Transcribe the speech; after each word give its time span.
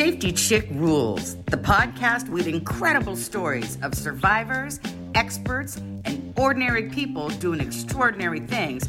Safety 0.00 0.32
Chick 0.32 0.66
Rules, 0.70 1.36
the 1.44 1.58
podcast 1.58 2.30
with 2.30 2.46
incredible 2.46 3.16
stories 3.16 3.76
of 3.82 3.94
survivors, 3.94 4.80
experts, 5.14 5.76
and 5.76 6.32
ordinary 6.38 6.88
people 6.88 7.28
doing 7.28 7.60
extraordinary 7.60 8.40
things, 8.40 8.88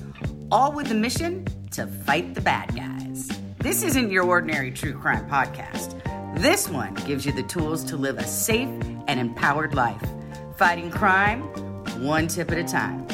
all 0.54 0.72
with 0.72 0.88
the 0.88 0.96
mission 0.96 1.46
to 1.72 1.86
fight 1.86 2.34
the 2.34 2.40
bad 2.40 2.74
guys. 2.78 3.30
This 3.60 3.84
isn't 3.84 4.10
your 4.10 4.24
ordinary 4.24 4.72
true 4.72 4.94
crime 4.94 5.30
podcast. 5.30 6.02
This 6.42 6.70
one 6.70 6.94
gives 6.94 7.26
you 7.26 7.34
the 7.34 7.44
tools 7.44 7.84
to 7.84 7.98
live 7.98 8.18
a 8.18 8.26
safe 8.26 8.70
and 9.10 9.20
empowered 9.20 9.74
life, 9.74 10.02
fighting 10.56 10.90
crime 10.90 11.42
one 12.02 12.30
tip 12.30 12.54
at 12.54 12.58
a 12.58 12.64
time. 12.64 13.06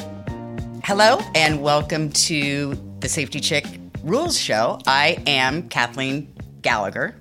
Hello, 0.84 1.18
and 1.34 1.60
welcome 1.60 2.10
to 2.10 2.78
the 3.00 3.08
Safety 3.08 3.40
Chick 3.40 3.66
Rules 4.04 4.38
Show. 4.38 4.78
I 4.86 5.20
am 5.26 5.68
Kathleen 5.68 6.32
Gallagher, 6.62 7.16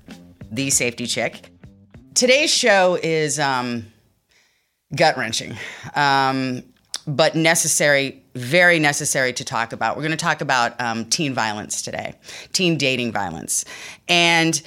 the 0.51 0.69
safety 0.69 1.05
chick. 1.05 1.49
Today's 2.13 2.53
show 2.53 2.97
is 3.01 3.39
um, 3.39 3.85
gut 4.95 5.17
wrenching, 5.17 5.55
um, 5.95 6.63
but 7.05 7.35
necessary, 7.35 8.23
very 8.35 8.79
necessary 8.79 9.33
to 9.33 9.45
talk 9.45 9.71
about. 9.71 9.95
We're 9.95 10.03
going 10.03 10.11
to 10.11 10.17
talk 10.17 10.41
about 10.41 10.79
um, 10.81 11.05
teen 11.05 11.33
violence 11.33 11.81
today, 11.81 12.15
teen 12.53 12.77
dating 12.77 13.11
violence. 13.11 13.65
And, 14.07 14.59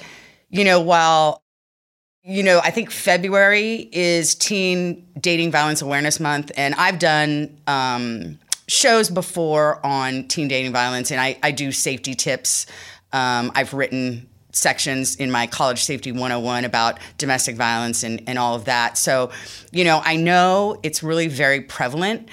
you 0.49 0.63
know, 0.63 0.79
while 0.79 1.41
you 2.23 2.43
know, 2.43 2.59
I 2.63 2.69
think 2.69 2.91
February 2.91 3.89
is 3.91 4.35
Teen 4.35 5.07
Dating 5.19 5.51
Violence 5.51 5.81
Awareness 5.81 6.19
Month, 6.19 6.51
and 6.55 6.75
I've 6.75 6.99
done 6.99 7.59
um, 7.65 8.37
shows 8.67 9.09
before 9.09 9.83
on 9.85 10.27
teen 10.27 10.47
dating 10.47 10.71
violence, 10.71 11.11
and 11.11 11.19
I, 11.19 11.37
I 11.41 11.51
do 11.51 11.71
safety 11.71 12.13
tips. 12.13 12.67
Um, 13.11 13.51
I've 13.55 13.73
written 13.73 14.29
sections 14.51 15.15
in 15.15 15.31
my 15.31 15.47
college 15.47 15.83
safety 15.83 16.11
101 16.11 16.65
about 16.65 16.99
domestic 17.17 17.55
violence 17.55 18.03
and, 18.03 18.21
and 18.27 18.37
all 18.37 18.55
of 18.55 18.65
that. 18.65 18.97
So, 18.97 19.31
you 19.71 19.83
know, 19.83 20.01
I 20.03 20.15
know 20.15 20.79
it's 20.83 21.01
really 21.03 21.27
very 21.27 21.61
prevalent, 21.61 22.29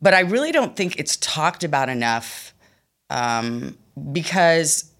but 0.00 0.14
I 0.14 0.20
really 0.20 0.52
don't 0.52 0.76
think 0.76 0.98
it's 0.98 1.16
talked 1.16 1.64
about 1.64 1.88
enough 1.88 2.54
um, 3.10 3.76
because 4.12 4.92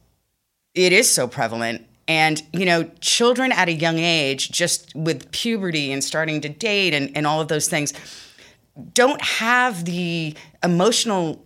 it 0.74 0.92
is 0.92 1.10
so 1.10 1.28
prevalent. 1.28 1.84
And, 2.06 2.42
you 2.52 2.64
know, 2.64 2.90
children 3.00 3.52
at 3.52 3.68
a 3.68 3.72
young 3.72 3.98
age, 3.98 4.50
just 4.50 4.94
with 4.94 5.30
puberty 5.30 5.92
and 5.92 6.02
starting 6.02 6.40
to 6.40 6.48
date 6.48 6.94
and, 6.94 7.14
and 7.14 7.26
all 7.26 7.40
of 7.40 7.48
those 7.48 7.68
things, 7.68 7.92
don't 8.94 9.20
have 9.20 9.84
the 9.84 10.34
emotional 10.62 11.44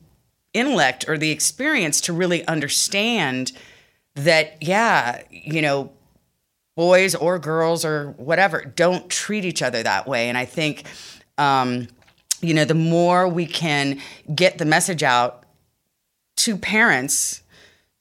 intellect 0.55 1.09
or 1.09 1.19
the 1.19 1.31
experience 1.31 2.01
to 2.03 2.13
really 2.13 2.47
understand 2.47 3.53
that, 4.15 4.59
yeah, 4.61 5.23
you 5.31 5.63
know, 5.63 5.93
boys 6.77 7.15
or 7.15 7.39
girls 7.39 7.85
or 7.85 8.11
whatever 8.17 8.65
don't 8.65 9.09
treat 9.09 9.45
each 9.45 9.63
other 9.63 9.83
that 9.83 10.07
way. 10.07 10.29
And 10.29 10.39
I 10.39 10.45
think, 10.45 10.85
um, 11.39 11.89
you 12.41 12.55
know, 12.55 12.65
the 12.65 12.75
more 12.75 13.29
we 13.29 13.47
can 13.47 14.01
get 14.35 14.59
the 14.59 14.65
message 14.65 15.03
out 15.03 15.45
to 16.37 16.57
parents 16.57 17.43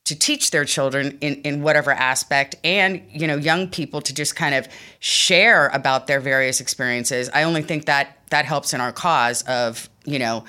to 0.05 0.17
teach 0.17 0.51
their 0.51 0.65
children 0.65 1.17
in, 1.21 1.35
in 1.41 1.61
whatever 1.61 1.91
aspect 1.91 2.55
and 2.63 3.03
you 3.11 3.27
know 3.27 3.37
young 3.37 3.67
people 3.67 4.01
to 4.01 4.13
just 4.13 4.35
kind 4.35 4.55
of 4.55 4.67
share 4.99 5.67
about 5.67 6.07
their 6.07 6.19
various 6.19 6.59
experiences 6.59 7.29
i 7.35 7.43
only 7.43 7.61
think 7.61 7.85
that 7.85 8.17
that 8.31 8.43
helps 8.43 8.73
in 8.73 8.81
our 8.81 8.91
cause 8.91 9.43
of 9.43 9.89
you 10.05 10.17
know 10.17 10.43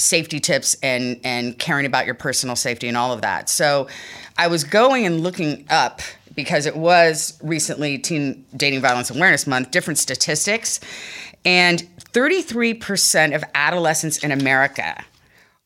safety 0.00 0.40
tips 0.40 0.76
and 0.82 1.20
and 1.24 1.58
caring 1.58 1.86
about 1.86 2.06
your 2.06 2.14
personal 2.14 2.56
safety 2.56 2.88
and 2.88 2.96
all 2.96 3.12
of 3.12 3.22
that. 3.22 3.48
So 3.48 3.86
I 4.40 4.46
was 4.46 4.64
going 4.64 5.04
and 5.04 5.20
looking 5.20 5.66
up 5.68 6.00
because 6.34 6.64
it 6.64 6.74
was 6.74 7.38
recently 7.42 7.98
Teen 7.98 8.46
Dating 8.56 8.80
Violence 8.80 9.10
Awareness 9.10 9.46
Month, 9.46 9.70
different 9.70 9.98
statistics. 9.98 10.80
And 11.44 11.86
33% 12.14 13.34
of 13.34 13.44
adolescents 13.54 14.24
in 14.24 14.32
America 14.32 15.04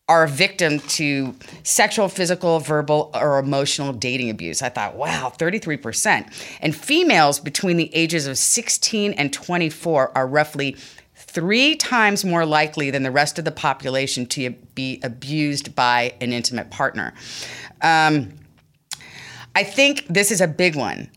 are 0.09 0.25
a 0.25 0.29
victim 0.29 0.81
to 0.81 1.37
sexual, 1.63 2.09
physical, 2.09 2.59
verbal, 2.59 3.13
or 3.15 3.39
emotional 3.39 3.93
dating 3.93 4.29
abuse. 4.29 4.61
I 4.61 4.71
thought, 4.71 4.97
wow, 4.97 5.33
33%. 5.39 6.57
And 6.61 6.75
females 6.75 7.39
between 7.39 7.77
the 7.77 7.95
ages 7.95 8.27
of 8.27 8.37
16 8.37 9.13
and 9.13 9.33
24 9.33 10.19
are 10.19 10.27
roughly 10.27 10.77
three 11.15 11.77
times 11.77 12.25
more 12.25 12.45
likely 12.45 12.91
than 12.91 13.05
the 13.05 13.13
rest 13.13 13.39
of 13.39 13.45
the 13.45 13.53
population 13.53 14.27
to 14.27 14.51
be 14.75 14.99
abused 15.05 15.77
by 15.77 16.13
an 16.21 16.33
intimate 16.33 16.73
partner. 16.73 17.15
Um, 17.81 18.33
I 19.55 19.65
think 19.65 20.07
this 20.09 20.31
is 20.31 20.41
a 20.41 20.49
big 20.49 20.77
one. 20.77 21.11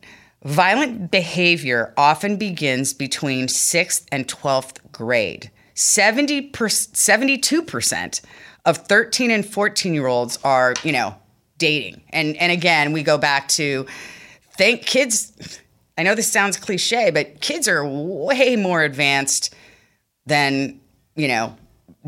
Violent 0.44 1.12
behavior 1.12 1.94
often 1.98 2.38
begins 2.38 2.94
between 2.94 3.48
sixth 3.48 4.08
and 4.12 4.28
12th 4.28 4.78
grade. 4.92 5.52
70 5.74 6.42
per, 6.50 6.68
72% 6.68 8.22
of 8.66 8.78
13 8.78 9.32
and 9.32 9.46
14 9.46 9.94
year 9.94 10.08
olds 10.08 10.38
are, 10.44 10.74
you 10.84 10.92
know, 10.92 11.16
dating. 11.58 12.02
And, 12.10 12.36
and 12.38 12.52
again, 12.52 12.94
we 12.94 13.04
go 13.04 13.18
back 13.18 13.48
to 13.50 13.86
thank 14.58 14.86
kids. 14.86 15.60
I 15.98 16.04
know 16.04 16.16
this 16.16 16.32
sounds 16.32 16.58
cliche, 16.58 17.12
but 17.12 17.42
kids 17.42 17.68
are 17.68 17.86
way 17.88 18.56
more 18.56 18.84
advanced 18.84 19.54
than 20.28 20.80
you 21.16 21.28
know 21.28 21.56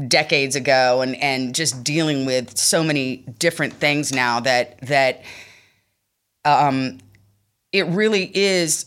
decades 0.07 0.56
ago 0.56 1.01
and 1.01 1.16
and 1.16 1.56
just 1.56 1.84
dealing 1.84 2.25
with 2.25 2.57
so 2.57 2.84
many 2.84 3.18
different 3.39 3.73
things 3.73 4.13
now 4.13 4.39
that 4.39 4.79
that 4.81 5.23
um 6.49 6.97
it 7.71 7.85
really 7.87 8.31
is 8.35 8.85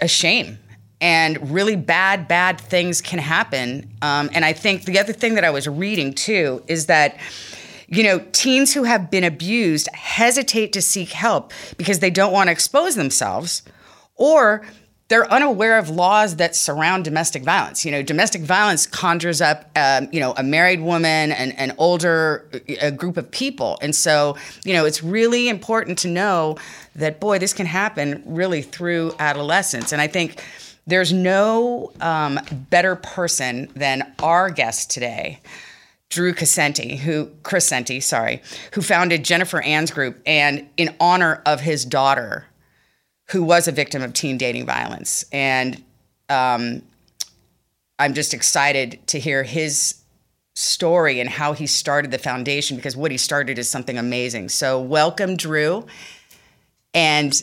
a 0.00 0.08
shame. 0.08 0.58
And 1.00 1.50
really 1.50 1.76
bad 1.76 2.28
bad 2.28 2.60
things 2.60 3.00
can 3.00 3.18
happen. 3.18 3.90
Um, 4.02 4.30
and 4.32 4.44
i 4.44 4.52
think 4.52 4.84
the 4.84 4.98
other 4.98 5.12
thing 5.12 5.34
that 5.34 5.44
i 5.44 5.50
was 5.50 5.66
reading 5.66 6.12
too 6.12 6.62
is 6.66 6.86
that 6.86 7.18
you 7.88 8.02
know 8.02 8.20
teens 8.32 8.72
who 8.74 8.84
have 8.84 9.10
been 9.10 9.24
abused 9.24 9.88
hesitate 9.94 10.72
to 10.72 10.82
seek 10.82 11.10
help 11.10 11.52
because 11.76 11.98
they 11.98 12.10
don't 12.10 12.32
want 12.32 12.48
to 12.48 12.52
expose 12.52 12.94
themselves 12.94 13.62
or 14.14 14.62
they're 15.12 15.30
unaware 15.30 15.76
of 15.76 15.90
laws 15.90 16.36
that 16.36 16.56
surround 16.56 17.04
domestic 17.04 17.42
violence. 17.42 17.84
You 17.84 17.90
know, 17.90 18.02
domestic 18.02 18.40
violence 18.40 18.86
conjures 18.86 19.42
up, 19.42 19.70
um, 19.76 20.08
you 20.10 20.20
know, 20.20 20.32
a 20.38 20.42
married 20.42 20.80
woman 20.80 21.32
and 21.32 21.52
an 21.58 21.74
older 21.76 22.48
a 22.80 22.90
group 22.90 23.18
of 23.18 23.30
people, 23.30 23.76
and 23.82 23.94
so 23.94 24.38
you 24.64 24.72
know, 24.72 24.86
it's 24.86 25.02
really 25.02 25.50
important 25.50 25.98
to 25.98 26.08
know 26.08 26.56
that 26.94 27.20
boy, 27.20 27.38
this 27.38 27.52
can 27.52 27.66
happen 27.66 28.22
really 28.24 28.62
through 28.62 29.14
adolescence, 29.18 29.92
and 29.92 30.00
I 30.00 30.06
think 30.06 30.42
there's 30.86 31.12
no 31.12 31.92
um, 32.00 32.40
better 32.70 32.96
person 32.96 33.70
than 33.76 34.14
our 34.22 34.48
guest 34.48 34.90
today. 34.90 35.40
Drew 36.08 36.32
Crecente, 36.32 36.96
who 36.98 37.26
Crecente, 37.42 38.02
sorry, 38.02 38.40
who 38.72 38.80
founded 38.80 39.26
Jennifer 39.26 39.60
Ann's 39.60 39.90
group, 39.90 40.22
and 40.24 40.70
in 40.78 40.94
honor 40.98 41.42
of 41.44 41.60
his 41.60 41.84
daughter, 41.84 42.46
who 43.32 43.42
was 43.42 43.66
a 43.66 43.72
victim 43.72 44.02
of 44.02 44.12
teen 44.12 44.36
dating 44.36 44.66
violence. 44.66 45.24
And 45.32 45.82
um, 46.28 46.82
I'm 47.98 48.12
just 48.12 48.34
excited 48.34 49.00
to 49.08 49.18
hear 49.18 49.42
his 49.42 49.94
story 50.54 51.18
and 51.18 51.30
how 51.30 51.54
he 51.54 51.66
started 51.66 52.10
the 52.10 52.18
foundation 52.18 52.76
because 52.76 52.94
what 52.94 53.10
he 53.10 53.16
started 53.16 53.58
is 53.58 53.70
something 53.70 53.96
amazing. 53.96 54.50
So, 54.50 54.80
welcome, 54.80 55.36
Drew. 55.36 55.86
And 56.92 57.42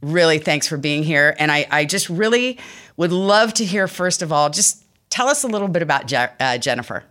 really, 0.00 0.38
thanks 0.38 0.68
for 0.68 0.76
being 0.76 1.02
here. 1.02 1.34
And 1.40 1.50
I, 1.50 1.66
I 1.72 1.84
just 1.84 2.08
really 2.08 2.60
would 2.96 3.10
love 3.10 3.52
to 3.54 3.64
hear, 3.64 3.88
first 3.88 4.22
of 4.22 4.30
all, 4.30 4.48
just 4.48 4.84
tell 5.10 5.26
us 5.26 5.42
a 5.42 5.48
little 5.48 5.66
bit 5.66 5.82
about 5.82 6.06
Je- 6.06 6.28
uh, 6.38 6.58
Jennifer. 6.58 7.02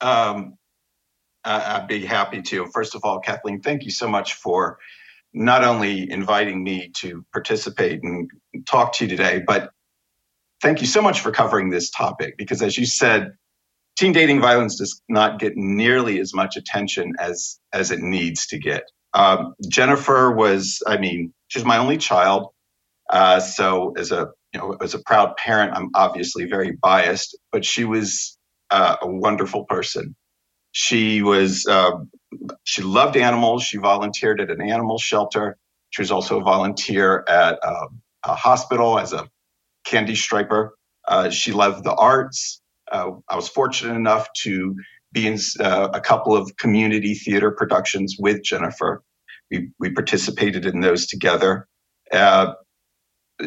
Um, 0.00 0.58
I'd 1.44 1.86
be 1.86 2.04
happy 2.04 2.42
to. 2.42 2.66
First 2.66 2.96
of 2.96 3.04
all, 3.04 3.20
Kathleen, 3.20 3.60
thank 3.60 3.84
you 3.84 3.92
so 3.92 4.08
much 4.08 4.34
for 4.34 4.78
not 5.34 5.64
only 5.64 6.10
inviting 6.10 6.64
me 6.64 6.90
to 6.96 7.24
participate 7.32 8.02
and 8.04 8.30
talk 8.68 8.94
to 8.94 9.06
you 9.06 9.10
today, 9.10 9.42
but 9.46 9.70
thank 10.62 10.80
you 10.80 10.86
so 10.88 11.02
much 11.02 11.20
for 11.20 11.32
covering 11.32 11.70
this 11.70 11.90
topic 11.90 12.36
because, 12.38 12.62
as 12.62 12.78
you 12.78 12.86
said, 12.86 13.32
teen 13.98 14.12
dating 14.12 14.40
violence 14.40 14.78
does 14.78 15.02
not 15.08 15.40
get 15.40 15.54
nearly 15.56 16.20
as 16.20 16.34
much 16.34 16.56
attention 16.56 17.12
as 17.20 17.58
as 17.72 17.90
it 17.90 18.00
needs 18.00 18.46
to 18.48 18.58
get. 18.58 18.84
Um, 19.14 19.54
Jennifer 19.70 20.32
was, 20.32 20.82
I 20.86 20.98
mean, 20.98 21.34
she's 21.48 21.64
my 21.64 21.78
only 21.78 21.98
child, 21.98 22.48
uh, 23.10 23.40
so 23.40 23.94
as 23.96 24.12
a 24.12 24.28
you 24.52 24.60
know 24.60 24.76
as 24.82 24.94
a 24.94 24.98
proud 25.00 25.36
parent, 25.36 25.72
I'm 25.76 25.90
obviously 25.94 26.46
very 26.46 26.72
biased, 26.72 27.38
but 27.52 27.64
she 27.64 27.84
was 27.84 28.38
uh, 28.70 28.96
a 29.02 29.08
wonderful 29.08 29.64
person. 29.66 30.16
She 30.74 31.22
was 31.22 31.66
uh, 31.66 31.92
she 32.64 32.82
loved 32.82 33.16
animals. 33.16 33.62
She 33.62 33.78
volunteered 33.78 34.40
at 34.40 34.50
an 34.50 34.60
animal 34.60 34.98
shelter. 34.98 35.56
She 35.90 36.02
was 36.02 36.10
also 36.10 36.40
a 36.40 36.42
volunteer 36.42 37.24
at 37.28 37.60
a, 37.62 37.86
a 38.26 38.34
hospital 38.34 38.98
as 38.98 39.12
a 39.12 39.28
candy 39.84 40.16
striper. 40.16 40.76
Uh, 41.06 41.30
she 41.30 41.52
loved 41.52 41.84
the 41.84 41.94
arts. 41.94 42.60
Uh, 42.90 43.12
I 43.28 43.36
was 43.36 43.48
fortunate 43.48 43.94
enough 43.94 44.28
to 44.42 44.74
be 45.12 45.28
in 45.28 45.38
uh, 45.60 45.90
a 45.94 46.00
couple 46.00 46.36
of 46.36 46.56
community 46.56 47.14
theater 47.14 47.52
productions 47.52 48.16
with 48.18 48.42
Jennifer. 48.42 49.04
We 49.52 49.70
we 49.78 49.92
participated 49.92 50.66
in 50.66 50.80
those 50.80 51.06
together. 51.06 51.68
Uh, 52.12 52.54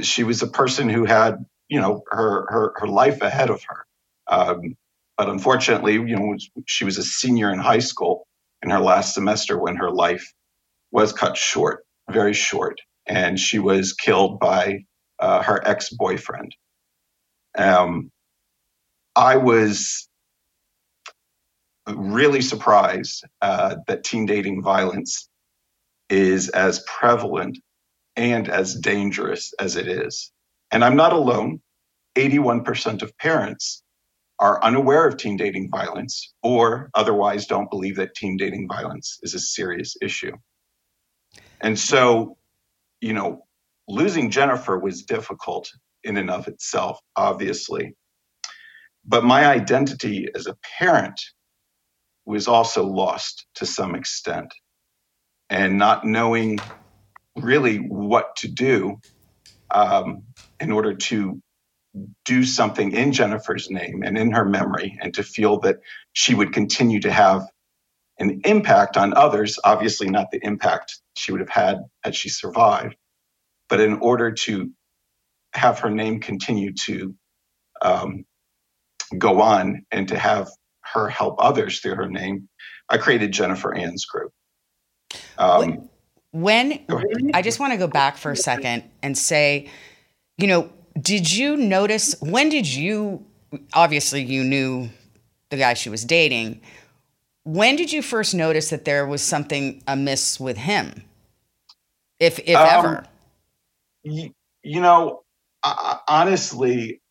she 0.02 0.24
was 0.24 0.42
a 0.42 0.48
person 0.48 0.90
who 0.90 1.04
had 1.04 1.46
you 1.68 1.82
know 1.82 2.04
her 2.10 2.46
her 2.50 2.74
her 2.78 2.88
life 2.88 3.22
ahead 3.22 3.50
of 3.50 3.62
her. 3.68 3.86
Um, 4.30 4.78
but 5.18 5.30
unfortunately, 5.30 5.94
you 5.94 6.16
know, 6.16 6.36
she 6.66 6.86
was 6.86 6.98
a 6.98 7.04
senior 7.04 7.52
in 7.52 7.60
high 7.60 7.80
school 7.80 8.28
in 8.62 8.70
her 8.70 8.80
last 8.80 9.14
semester 9.14 9.58
when 9.58 9.76
her 9.76 9.92
life 9.92 10.34
was 10.92 11.12
cut 11.12 11.36
short, 11.36 11.86
very 12.10 12.34
short, 12.34 12.80
and 13.08 13.40
she 13.40 13.60
was 13.60 13.94
killed 13.94 14.40
by 14.40 14.86
uh, 15.20 15.42
her 15.42 15.66
ex 15.68 15.90
boyfriend. 15.90 16.56
Um, 17.58 18.12
I 19.16 19.38
was 19.38 20.08
really 21.88 22.42
surprised 22.42 23.24
uh, 23.42 23.78
that 23.88 24.04
teen 24.04 24.26
dating 24.26 24.62
violence 24.62 25.30
is 26.10 26.50
as 26.50 26.84
prevalent 26.86 27.58
and 28.16 28.50
as 28.50 28.76
dangerous 28.76 29.54
as 29.60 29.76
it 29.76 29.88
is. 29.88 30.32
And 30.72 30.84
I'm 30.84 30.96
not 30.96 31.14
alone. 31.14 31.62
81% 32.16 33.04
of 33.04 33.18
parents 33.18 33.84
are 34.40 34.64
unaware 34.64 35.08
of 35.08 35.18
teen 35.18 35.38
dating 35.38 35.70
violence 35.72 36.34
or 36.44 36.90
otherwise 36.94 37.48
don't 37.48 37.72
believe 37.72 37.96
that 37.96 38.16
teen 38.16 38.38
dating 38.38 38.68
violence 38.68 39.20
is 39.24 39.34
a 39.34 39.40
serious 39.40 39.96
issue. 40.02 40.34
And 41.62 41.78
so, 41.78 42.38
you 43.02 43.14
know, 43.14 43.46
losing 43.88 44.30
Jennifer 44.30 44.78
was 44.78 45.04
difficult 45.04 45.72
in 46.04 46.18
and 46.18 46.30
of 46.30 46.48
itself, 46.48 47.00
obviously. 47.16 47.96
But 49.06 49.24
my 49.24 49.46
identity 49.46 50.28
as 50.36 50.48
a 50.48 50.58
parent 50.78 51.20
was 52.26 52.48
also 52.48 52.86
lost 52.86 53.48
to 53.56 53.66
some 53.66 53.96
extent. 53.96 54.54
And 55.50 55.78
not 55.78 56.06
knowing 56.06 56.60
really 57.38 57.78
what 57.78 58.36
to 58.38 58.50
do 58.50 58.98
um, 59.72 60.24
in 60.60 60.72
order 60.72 60.94
to 60.94 61.42
do 62.26 62.44
something 62.44 62.92
in 62.92 63.12
Jennifer's 63.12 63.70
name 63.70 64.04
and 64.04 64.18
in 64.18 64.32
her 64.32 64.46
memory 64.46 64.98
and 65.02 65.14
to 65.14 65.24
feel 65.24 65.60
that 65.62 65.78
she 66.14 66.34
would 66.34 66.54
continue 66.54 67.00
to 67.02 67.12
have 67.12 67.44
an 68.20 68.42
impact 68.46 68.98
on 68.98 69.14
others, 69.14 69.60
obviously 69.64 70.10
not 70.10 70.32
the 70.32 70.40
impact 70.44 71.00
she 71.16 71.32
would 71.32 71.42
have 71.42 71.50
had 71.50 71.80
had 72.04 72.16
she 72.16 72.30
survived, 72.30 72.96
but 73.70 73.80
in 73.80 74.00
order 74.00 74.32
to 74.32 74.72
have 75.54 75.80
her 75.80 75.90
name 75.90 76.20
continue 76.20 76.74
to 76.74 77.16
um, 77.82 78.26
go 79.18 79.42
on 79.42 79.86
and 79.92 80.08
to 80.08 80.18
have 80.18 80.50
her 80.94 81.10
help 81.10 81.36
others 81.40 81.80
through 81.80 81.96
her 81.96 82.10
name, 82.10 82.50
I 82.90 82.98
created 82.98 83.32
Jennifer 83.32 83.74
Ann's 83.74 84.06
group. 84.06 84.32
Um, 85.38 85.90
when 86.32 86.86
I 87.34 87.42
just 87.42 87.60
want 87.60 87.74
to 87.74 87.78
go 87.78 87.88
back 87.88 88.18
for 88.18 88.32
a 88.32 88.36
second 88.36 88.84
and 89.02 89.18
say, 89.18 89.70
you 90.38 90.48
know, 90.48 90.72
did 91.00 91.32
you 91.32 91.58
notice 91.58 92.16
when 92.22 92.50
did 92.50 92.68
you 92.68 93.26
obviously 93.74 94.24
you 94.24 94.44
knew 94.44 94.90
the 95.50 95.58
guy 95.58 95.74
she 95.74 95.90
was 95.90 96.04
dating 96.04 96.62
when 97.48 97.78
did 97.78 97.94
you 97.94 98.02
first 98.02 98.36
notice 98.36 98.72
that 98.72 98.84
there 98.84 99.08
was 99.08 99.22
something 99.22 99.82
amiss 99.88 100.38
with 100.38 100.58
him? 100.58 101.06
If 102.20 102.40
if 102.40 102.58
um, 102.58 102.68
ever. 102.68 103.06
you, 104.04 104.32
you 104.64 104.82
know 104.82 105.24
I, 105.64 106.00
honestly 106.08 107.02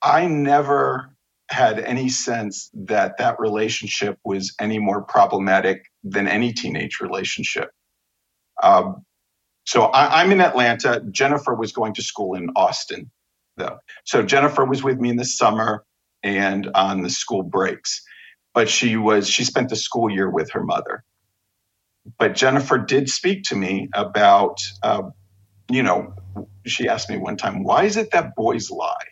i 0.00 0.26
never 0.26 1.14
had 1.50 1.80
any 1.80 2.08
sense 2.08 2.70
that 2.72 3.18
that 3.18 3.38
relationship 3.38 4.18
was 4.24 4.54
any 4.58 4.78
more 4.78 5.02
problematic 5.02 5.84
than 6.02 6.26
any 6.26 6.52
teenage 6.54 7.00
relationship. 7.00 7.70
Um, 8.62 9.04
so 9.64 9.84
I, 9.84 10.22
am 10.22 10.32
in 10.32 10.40
Atlanta. 10.40 11.02
Jennifer 11.10 11.54
was 11.54 11.72
going 11.72 11.94
to 11.94 12.02
school 12.02 12.34
in 12.34 12.50
Austin, 12.56 13.10
though. 13.56 13.78
So 14.04 14.22
Jennifer 14.22 14.64
was 14.64 14.82
with 14.82 14.98
me 14.98 15.10
in 15.10 15.16
the 15.16 15.24
summer 15.24 15.84
and 16.22 16.70
on 16.74 17.02
the 17.02 17.10
school 17.10 17.42
breaks, 17.42 18.02
but 18.54 18.68
she 18.68 18.96
was 18.96 19.28
she 19.28 19.44
spent 19.44 19.68
the 19.68 19.76
school 19.76 20.10
year 20.10 20.28
with 20.28 20.50
her 20.52 20.62
mother. 20.62 21.04
But 22.18 22.34
Jennifer 22.34 22.78
did 22.78 23.08
speak 23.08 23.44
to 23.44 23.56
me 23.56 23.88
about, 23.94 24.60
uh, 24.82 25.02
you 25.70 25.82
know, 25.82 26.14
she 26.66 26.88
asked 26.88 27.10
me 27.10 27.18
one 27.18 27.36
time, 27.36 27.62
"Why 27.62 27.84
is 27.84 27.96
it 27.96 28.10
that 28.12 28.34
boys 28.34 28.70
lie?" 28.70 29.06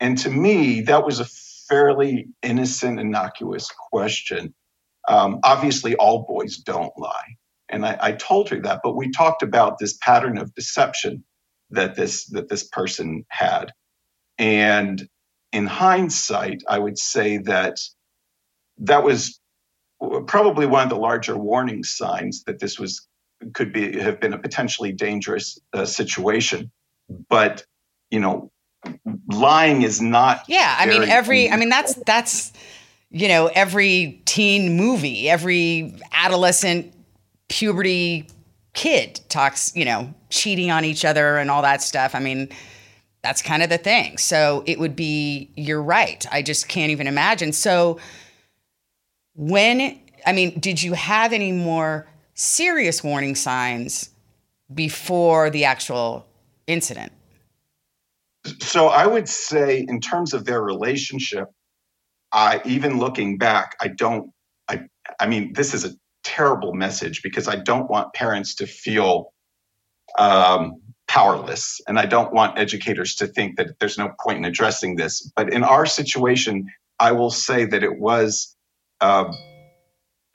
And 0.00 0.16
to 0.18 0.30
me, 0.30 0.82
that 0.82 1.04
was 1.04 1.20
a 1.20 1.26
fairly 1.68 2.28
innocent, 2.42 3.00
innocuous 3.00 3.70
question. 3.90 4.54
Um, 5.08 5.40
obviously, 5.42 5.96
all 5.96 6.24
boys 6.28 6.56
don't 6.58 6.92
lie. 6.96 7.36
And 7.70 7.84
I, 7.84 7.98
I 8.00 8.12
told 8.12 8.48
her 8.50 8.60
that, 8.62 8.80
but 8.82 8.96
we 8.96 9.10
talked 9.10 9.42
about 9.42 9.78
this 9.78 9.96
pattern 10.00 10.38
of 10.38 10.54
deception 10.54 11.24
that 11.70 11.94
this 11.96 12.26
that 12.26 12.48
this 12.48 12.64
person 12.64 13.24
had. 13.28 13.72
And 14.38 15.08
in 15.52 15.66
hindsight, 15.66 16.62
I 16.68 16.78
would 16.78 16.98
say 16.98 17.38
that 17.38 17.78
that 18.78 19.02
was 19.02 19.40
probably 20.26 20.66
one 20.66 20.84
of 20.84 20.88
the 20.88 20.96
larger 20.96 21.36
warning 21.36 21.82
signs 21.82 22.44
that 22.44 22.60
this 22.60 22.78
was 22.78 23.06
could 23.52 23.72
be 23.72 23.98
have 23.98 24.20
been 24.20 24.32
a 24.32 24.38
potentially 24.38 24.92
dangerous 24.92 25.58
uh, 25.72 25.84
situation. 25.84 26.70
But 27.28 27.64
you 28.10 28.20
know, 28.20 28.50
lying 29.30 29.82
is 29.82 30.00
not. 30.00 30.44
Yeah, 30.48 30.74
I 30.78 30.86
mean, 30.86 31.02
every. 31.02 31.50
I 31.50 31.56
mean, 31.56 31.68
that's 31.68 31.94
that's 32.06 32.52
you 33.10 33.28
know 33.28 33.48
every 33.48 34.22
teen 34.24 34.76
movie, 34.76 35.28
every 35.28 35.96
adolescent 36.12 36.94
puberty 37.48 38.26
kid 38.74 39.20
talks, 39.28 39.74
you 39.74 39.84
know, 39.84 40.12
cheating 40.30 40.70
on 40.70 40.84
each 40.84 41.04
other 41.04 41.36
and 41.36 41.50
all 41.50 41.62
that 41.62 41.82
stuff. 41.82 42.14
I 42.14 42.20
mean, 42.20 42.48
that's 43.22 43.42
kind 43.42 43.62
of 43.62 43.70
the 43.70 43.78
thing. 43.78 44.18
So 44.18 44.62
it 44.66 44.78
would 44.78 44.94
be, 44.94 45.50
you're 45.56 45.82
right. 45.82 46.24
I 46.30 46.42
just 46.42 46.68
can't 46.68 46.90
even 46.90 47.06
imagine. 47.06 47.52
So 47.52 47.98
when, 49.34 49.98
I 50.26 50.32
mean, 50.32 50.58
did 50.60 50.82
you 50.82 50.92
have 50.92 51.32
any 51.32 51.52
more 51.52 52.06
serious 52.34 53.02
warning 53.02 53.34
signs 53.34 54.10
before 54.72 55.50
the 55.50 55.64
actual 55.64 56.26
incident? 56.66 57.12
So 58.60 58.88
I 58.88 59.06
would 59.06 59.28
say, 59.28 59.84
in 59.88 60.00
terms 60.00 60.32
of 60.32 60.44
their 60.44 60.62
relationship, 60.62 61.48
I 62.32 62.60
even 62.64 62.98
looking 62.98 63.38
back, 63.38 63.76
I 63.80 63.88
don't. 63.88 64.30
I 64.68 64.82
I 65.18 65.26
mean, 65.26 65.52
this 65.54 65.74
is 65.74 65.84
a 65.84 65.90
terrible 66.28 66.74
message 66.74 67.22
because 67.22 67.48
I 67.48 67.56
don't 67.56 67.88
want 67.90 68.12
parents 68.12 68.54
to 68.56 68.66
feel 68.66 69.32
um, 70.18 70.82
powerless. 71.06 71.80
And 71.88 71.98
I 71.98 72.04
don't 72.04 72.34
want 72.34 72.58
educators 72.58 73.14
to 73.16 73.26
think 73.26 73.56
that 73.56 73.78
there's 73.80 73.96
no 73.96 74.12
point 74.20 74.36
in 74.38 74.44
addressing 74.44 74.96
this. 74.96 75.22
But 75.34 75.52
in 75.52 75.64
our 75.64 75.86
situation, 75.86 76.66
I 77.00 77.12
will 77.12 77.30
say 77.30 77.64
that 77.64 77.82
it 77.82 77.98
was 77.98 78.54
uh, 79.00 79.32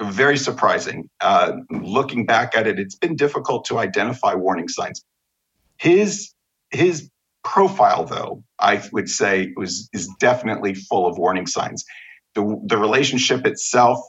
very 0.01 0.37
surprising. 0.37 1.09
Uh, 1.21 1.57
looking 1.69 2.25
back 2.25 2.55
at 2.55 2.65
it, 2.65 2.79
it's 2.79 2.95
been 2.95 3.15
difficult 3.15 3.65
to 3.65 3.77
identify 3.77 4.33
warning 4.33 4.67
signs. 4.67 5.05
His 5.77 6.33
his 6.71 7.07
profile, 7.43 8.03
though, 8.03 8.43
I 8.57 8.81
would 8.91 9.09
say 9.09 9.53
was 9.55 9.89
is 9.93 10.09
definitely 10.19 10.73
full 10.73 11.05
of 11.05 11.19
warning 11.19 11.45
signs. 11.45 11.85
The 12.33 12.59
the 12.65 12.77
relationship 12.77 13.45
itself, 13.45 13.99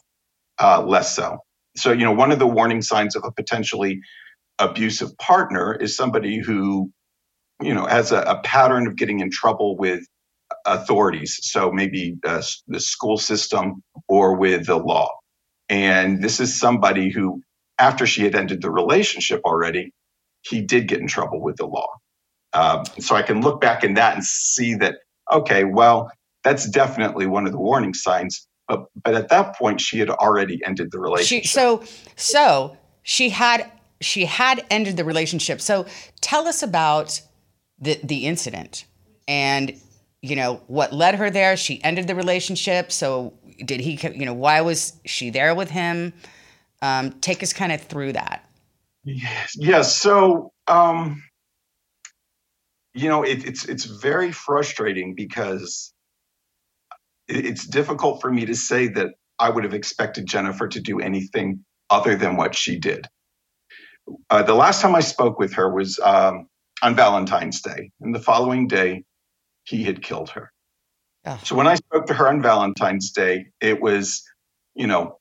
uh, 0.58 0.82
less 0.82 1.14
so 1.14 1.40
so 1.76 1.92
you 1.92 2.04
know 2.04 2.12
one 2.12 2.32
of 2.32 2.38
the 2.38 2.46
warning 2.46 2.82
signs 2.82 3.16
of 3.16 3.24
a 3.24 3.32
potentially 3.32 4.00
abusive 4.58 5.16
partner 5.18 5.74
is 5.74 5.96
somebody 5.96 6.38
who 6.38 6.90
you 7.62 7.74
know 7.74 7.86
has 7.86 8.12
a, 8.12 8.20
a 8.20 8.40
pattern 8.42 8.86
of 8.86 8.96
getting 8.96 9.20
in 9.20 9.30
trouble 9.30 9.76
with 9.76 10.04
authorities. 10.66 11.38
So 11.42 11.72
maybe 11.72 12.16
uh, 12.24 12.42
the 12.66 12.80
school 12.80 13.16
system 13.16 13.82
or 14.08 14.36
with 14.36 14.66
the 14.66 14.76
law. 14.76 15.08
And 15.68 16.22
this 16.22 16.40
is 16.40 16.58
somebody 16.58 17.10
who 17.10 17.42
after 17.78 18.06
she 18.06 18.22
had 18.22 18.34
ended 18.34 18.62
the 18.62 18.70
relationship 18.70 19.40
already 19.44 19.92
he 20.42 20.60
did 20.60 20.88
get 20.88 21.00
in 21.00 21.08
trouble 21.08 21.40
with 21.42 21.56
the 21.56 21.66
law. 21.66 21.88
Um, 22.52 22.84
so 23.00 23.16
i 23.16 23.22
can 23.22 23.40
look 23.40 23.60
back 23.60 23.82
in 23.82 23.94
that 23.94 24.14
and 24.14 24.24
see 24.24 24.74
that 24.76 24.98
okay 25.32 25.64
well 25.64 26.08
that's 26.44 26.68
definitely 26.68 27.26
one 27.26 27.46
of 27.46 27.52
the 27.52 27.58
warning 27.58 27.94
signs 27.94 28.46
but 28.68 28.86
but 29.02 29.14
at 29.14 29.28
that 29.28 29.56
point, 29.56 29.80
she 29.80 29.98
had 29.98 30.10
already 30.10 30.60
ended 30.64 30.90
the 30.90 30.98
relationship. 30.98 31.44
She, 31.44 31.48
so 31.48 31.82
so 32.16 32.76
she 33.02 33.30
had 33.30 33.70
she 34.00 34.24
had 34.24 34.64
ended 34.70 34.96
the 34.96 35.04
relationship. 35.04 35.60
So 35.60 35.86
tell 36.20 36.46
us 36.46 36.62
about 36.62 37.20
the 37.78 37.98
the 38.02 38.26
incident 38.26 38.86
and 39.28 39.78
you 40.22 40.36
know 40.36 40.62
what 40.66 40.92
led 40.92 41.16
her 41.16 41.30
there. 41.30 41.56
She 41.56 41.82
ended 41.84 42.06
the 42.06 42.14
relationship. 42.14 42.92
So 42.92 43.34
did 43.64 43.80
he? 43.80 43.98
You 44.14 44.26
know 44.26 44.34
why 44.34 44.60
was 44.62 44.94
she 45.04 45.30
there 45.30 45.54
with 45.54 45.70
him? 45.70 46.12
Um, 46.82 47.12
take 47.20 47.42
us 47.42 47.52
kind 47.52 47.72
of 47.72 47.82
through 47.82 48.12
that. 48.14 48.48
Yes. 49.04 49.54
Yes. 49.56 49.96
So. 49.96 50.52
Um, 50.66 51.22
you 52.94 53.08
know, 53.08 53.24
it, 53.24 53.44
it's 53.44 53.64
it's 53.64 53.84
very 53.84 54.30
frustrating 54.30 55.14
because 55.14 55.92
it's 57.28 57.66
difficult 57.66 58.20
for 58.20 58.30
me 58.30 58.46
to 58.46 58.54
say 58.54 58.88
that 58.88 59.14
I 59.38 59.50
would 59.50 59.64
have 59.64 59.74
expected 59.74 60.26
Jennifer 60.26 60.68
to 60.68 60.80
do 60.80 61.00
anything 61.00 61.64
other 61.90 62.16
than 62.16 62.36
what 62.36 62.54
she 62.54 62.78
did. 62.78 63.06
uh, 64.30 64.42
the 64.42 64.54
last 64.54 64.80
time 64.80 64.94
I 64.94 65.00
spoke 65.00 65.38
with 65.38 65.52
her 65.54 65.72
was 65.72 65.98
um, 66.00 66.46
on 66.82 66.94
Valentine's 66.94 67.60
Day, 67.60 67.90
and 68.00 68.14
the 68.14 68.20
following 68.20 68.66
day, 68.66 69.04
he 69.64 69.84
had 69.84 70.02
killed 70.02 70.30
her. 70.30 70.52
Oh. 71.26 71.40
So 71.42 71.54
when 71.54 71.66
I 71.66 71.76
spoke 71.76 72.06
to 72.06 72.14
her 72.14 72.28
on 72.28 72.42
Valentine's 72.42 73.12
Day, 73.12 73.46
it 73.60 73.80
was, 73.80 74.22
you 74.74 74.86
know, 74.86 75.18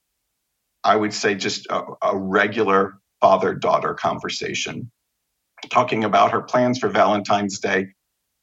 I 0.83 0.95
would 0.95 1.13
say 1.13 1.35
just 1.35 1.65
a, 1.67 1.83
a 2.01 2.17
regular 2.17 2.95
father 3.21 3.53
daughter 3.53 3.93
conversation, 3.93 4.91
talking 5.69 6.03
about 6.03 6.31
her 6.31 6.41
plans 6.41 6.79
for 6.79 6.89
Valentine's 6.89 7.59
Day, 7.59 7.87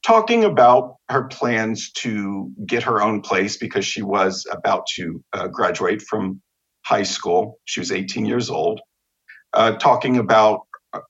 talking 0.05 0.45
about 0.45 0.97
her 1.09 1.25
plans 1.25 1.93
to 1.93 2.51
get 2.67 2.83
her 2.83 3.03
own 3.03 3.21
place 3.21 3.57
because 3.57 3.85
she 3.85 4.03
was 4.03 4.47
about 4.51 4.87
to 4.97 5.23
uh, 5.33 5.49
graduate 5.49 6.03
from 6.03 6.41
high 6.85 7.03
school. 7.03 7.59
She 7.65 7.81
was 7.81 7.93
18 7.93 8.25
years 8.25 8.51
old. 8.51 8.81
Uh, 9.53 9.73
talking 9.73 10.17
about 10.17 10.61
uh, 10.93 11.01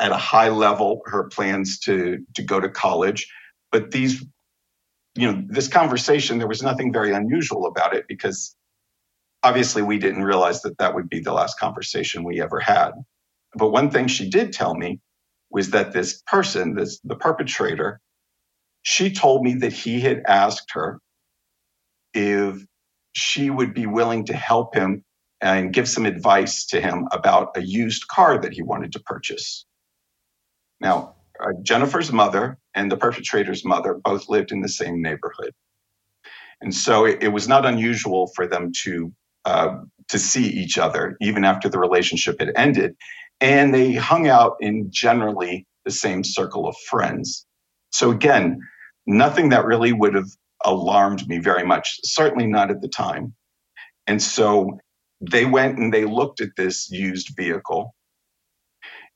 at 0.00 0.10
a 0.10 0.16
high 0.16 0.48
level 0.48 1.00
her 1.06 1.28
plans 1.28 1.78
to 1.80 2.18
to 2.34 2.42
go 2.42 2.58
to 2.58 2.68
college, 2.68 3.28
but 3.70 3.92
these, 3.92 4.24
you 5.14 5.30
know, 5.30 5.42
this 5.48 5.68
conversation 5.68 6.38
there 6.38 6.48
was 6.48 6.62
nothing 6.62 6.92
very 6.92 7.12
unusual 7.12 7.66
about 7.66 7.94
it 7.94 8.06
because 8.08 8.56
obviously 9.44 9.82
we 9.82 9.98
didn't 9.98 10.24
realize 10.24 10.62
that 10.62 10.76
that 10.78 10.94
would 10.94 11.08
be 11.08 11.20
the 11.20 11.32
last 11.32 11.58
conversation 11.58 12.24
we 12.24 12.40
ever 12.40 12.58
had. 12.58 12.90
But 13.54 13.70
one 13.70 13.90
thing 13.90 14.08
she 14.08 14.28
did 14.28 14.52
tell 14.52 14.74
me 14.74 15.00
was 15.52 15.70
that 15.70 15.92
this 15.92 16.22
person, 16.26 16.74
this 16.74 17.00
the 17.04 17.16
perpetrator, 17.16 18.00
she 18.82 19.12
told 19.12 19.42
me 19.42 19.54
that 19.54 19.72
he 19.72 20.00
had 20.00 20.22
asked 20.26 20.72
her 20.72 20.98
if 22.14 22.64
she 23.12 23.50
would 23.50 23.74
be 23.74 23.86
willing 23.86 24.24
to 24.26 24.34
help 24.34 24.74
him 24.74 25.04
and 25.40 25.72
give 25.72 25.88
some 25.88 26.06
advice 26.06 26.66
to 26.66 26.80
him 26.80 27.08
about 27.12 27.56
a 27.56 27.62
used 27.62 28.08
car 28.08 28.38
that 28.38 28.52
he 28.52 28.62
wanted 28.62 28.92
to 28.92 29.00
purchase. 29.00 29.66
Now, 30.80 31.16
uh, 31.40 31.52
Jennifer's 31.62 32.12
mother 32.12 32.58
and 32.74 32.90
the 32.90 32.96
perpetrator's 32.96 33.64
mother 33.64 33.94
both 33.94 34.28
lived 34.28 34.52
in 34.52 34.60
the 34.60 34.68
same 34.68 35.02
neighborhood. 35.02 35.52
And 36.60 36.74
so 36.74 37.04
it, 37.04 37.22
it 37.22 37.28
was 37.28 37.48
not 37.48 37.66
unusual 37.66 38.30
for 38.34 38.46
them 38.46 38.70
to 38.84 39.12
uh, 39.44 39.78
to 40.08 40.18
see 40.18 40.46
each 40.46 40.78
other 40.78 41.16
even 41.20 41.44
after 41.44 41.68
the 41.68 41.78
relationship 41.78 42.36
had 42.38 42.52
ended. 42.54 42.94
And 43.42 43.74
they 43.74 43.92
hung 43.92 44.28
out 44.28 44.56
in 44.60 44.90
generally 44.90 45.66
the 45.84 45.90
same 45.90 46.24
circle 46.24 46.66
of 46.66 46.76
friends. 46.88 47.44
So 47.90 48.10
again, 48.10 48.60
nothing 49.06 49.50
that 49.50 49.66
really 49.66 49.92
would 49.92 50.14
have 50.14 50.28
alarmed 50.64 51.28
me 51.28 51.38
very 51.38 51.66
much, 51.66 51.98
certainly 52.04 52.46
not 52.46 52.70
at 52.70 52.80
the 52.80 52.88
time. 52.88 53.34
And 54.06 54.22
so 54.22 54.78
they 55.20 55.44
went 55.44 55.78
and 55.78 55.92
they 55.92 56.04
looked 56.04 56.40
at 56.40 56.56
this 56.56 56.90
used 56.90 57.34
vehicle 57.36 57.94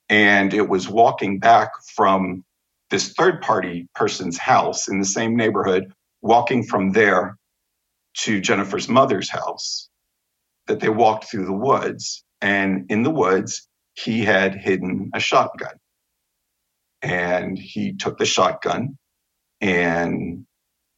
and 0.09 0.55
it 0.55 0.69
was 0.69 0.89
walking 0.89 1.39
back 1.39 1.71
from 1.95 2.45
this 2.91 3.13
third 3.15 3.43
party 3.43 3.89
person's 3.95 4.39
house 4.39 4.89
in 4.89 4.99
the 4.99 5.05
same 5.05 5.37
neighborhood 5.37 5.93
walking 6.23 6.63
from 6.63 6.93
there 6.93 7.37
to 8.15 8.41
jennifer's 8.41 8.89
mother's 8.89 9.29
house 9.29 9.89
that 10.67 10.81
they 10.81 10.89
walked 10.89 11.29
through 11.29 11.45
the 11.45 11.53
woods 11.53 12.25
and 12.41 12.87
in 12.89 13.03
the 13.03 13.11
woods 13.11 13.69
he 13.97 14.23
had 14.23 14.55
hidden 14.55 15.11
a 15.15 15.21
shotgun 15.21 15.75
and 17.03 17.59
he 17.59 17.93
took 17.93 18.19
the 18.19 18.27
shotgun 18.27 18.97
and 19.61 20.45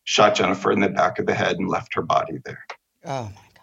shot 0.04 0.34
jennifer 0.34 0.72
in 0.72 0.80
the 0.80 0.88
back 0.88 1.18
of 1.18 1.26
the 1.26 1.34
head 1.34 1.56
and 1.56 1.68
left 1.68 1.94
her 1.94 2.02
body 2.02 2.38
there 2.44 2.64
oh 3.04 3.24
my 3.24 3.42
God. 3.54 3.58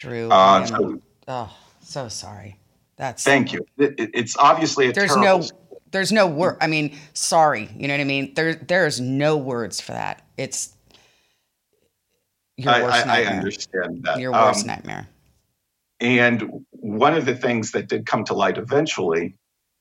Drew. 0.00 0.28
Uh, 0.28 0.66
so, 0.66 1.00
oh, 1.28 1.56
so 1.80 2.08
sorry. 2.08 2.58
That's 2.96 3.24
thank 3.24 3.52
you. 3.52 3.66
It, 3.78 3.94
it's 3.98 4.36
obviously 4.36 4.88
a 4.88 4.92
there's 4.92 5.16
no 5.16 5.42
there's 5.90 6.12
no 6.12 6.26
word. 6.26 6.58
I 6.60 6.66
mean, 6.66 6.96
sorry. 7.12 7.68
You 7.76 7.88
know 7.88 7.94
what 7.94 8.00
I 8.00 8.04
mean? 8.04 8.34
There 8.34 8.54
there's 8.54 9.00
no 9.00 9.36
words 9.36 9.80
for 9.80 9.92
that. 9.92 10.26
It's 10.36 10.74
your 12.56 12.72
worst 12.72 12.94
I, 12.94 13.00
I, 13.00 13.04
nightmare. 13.04 13.32
I 13.32 13.36
understand 13.36 14.04
that. 14.04 14.18
Your 14.18 14.32
worst 14.32 14.62
um, 14.62 14.66
nightmare. 14.66 15.08
And 16.00 16.64
one 16.70 17.14
of 17.14 17.24
the 17.24 17.36
things 17.36 17.72
that 17.72 17.88
did 17.88 18.06
come 18.06 18.24
to 18.24 18.34
light 18.34 18.58
eventually 18.58 19.36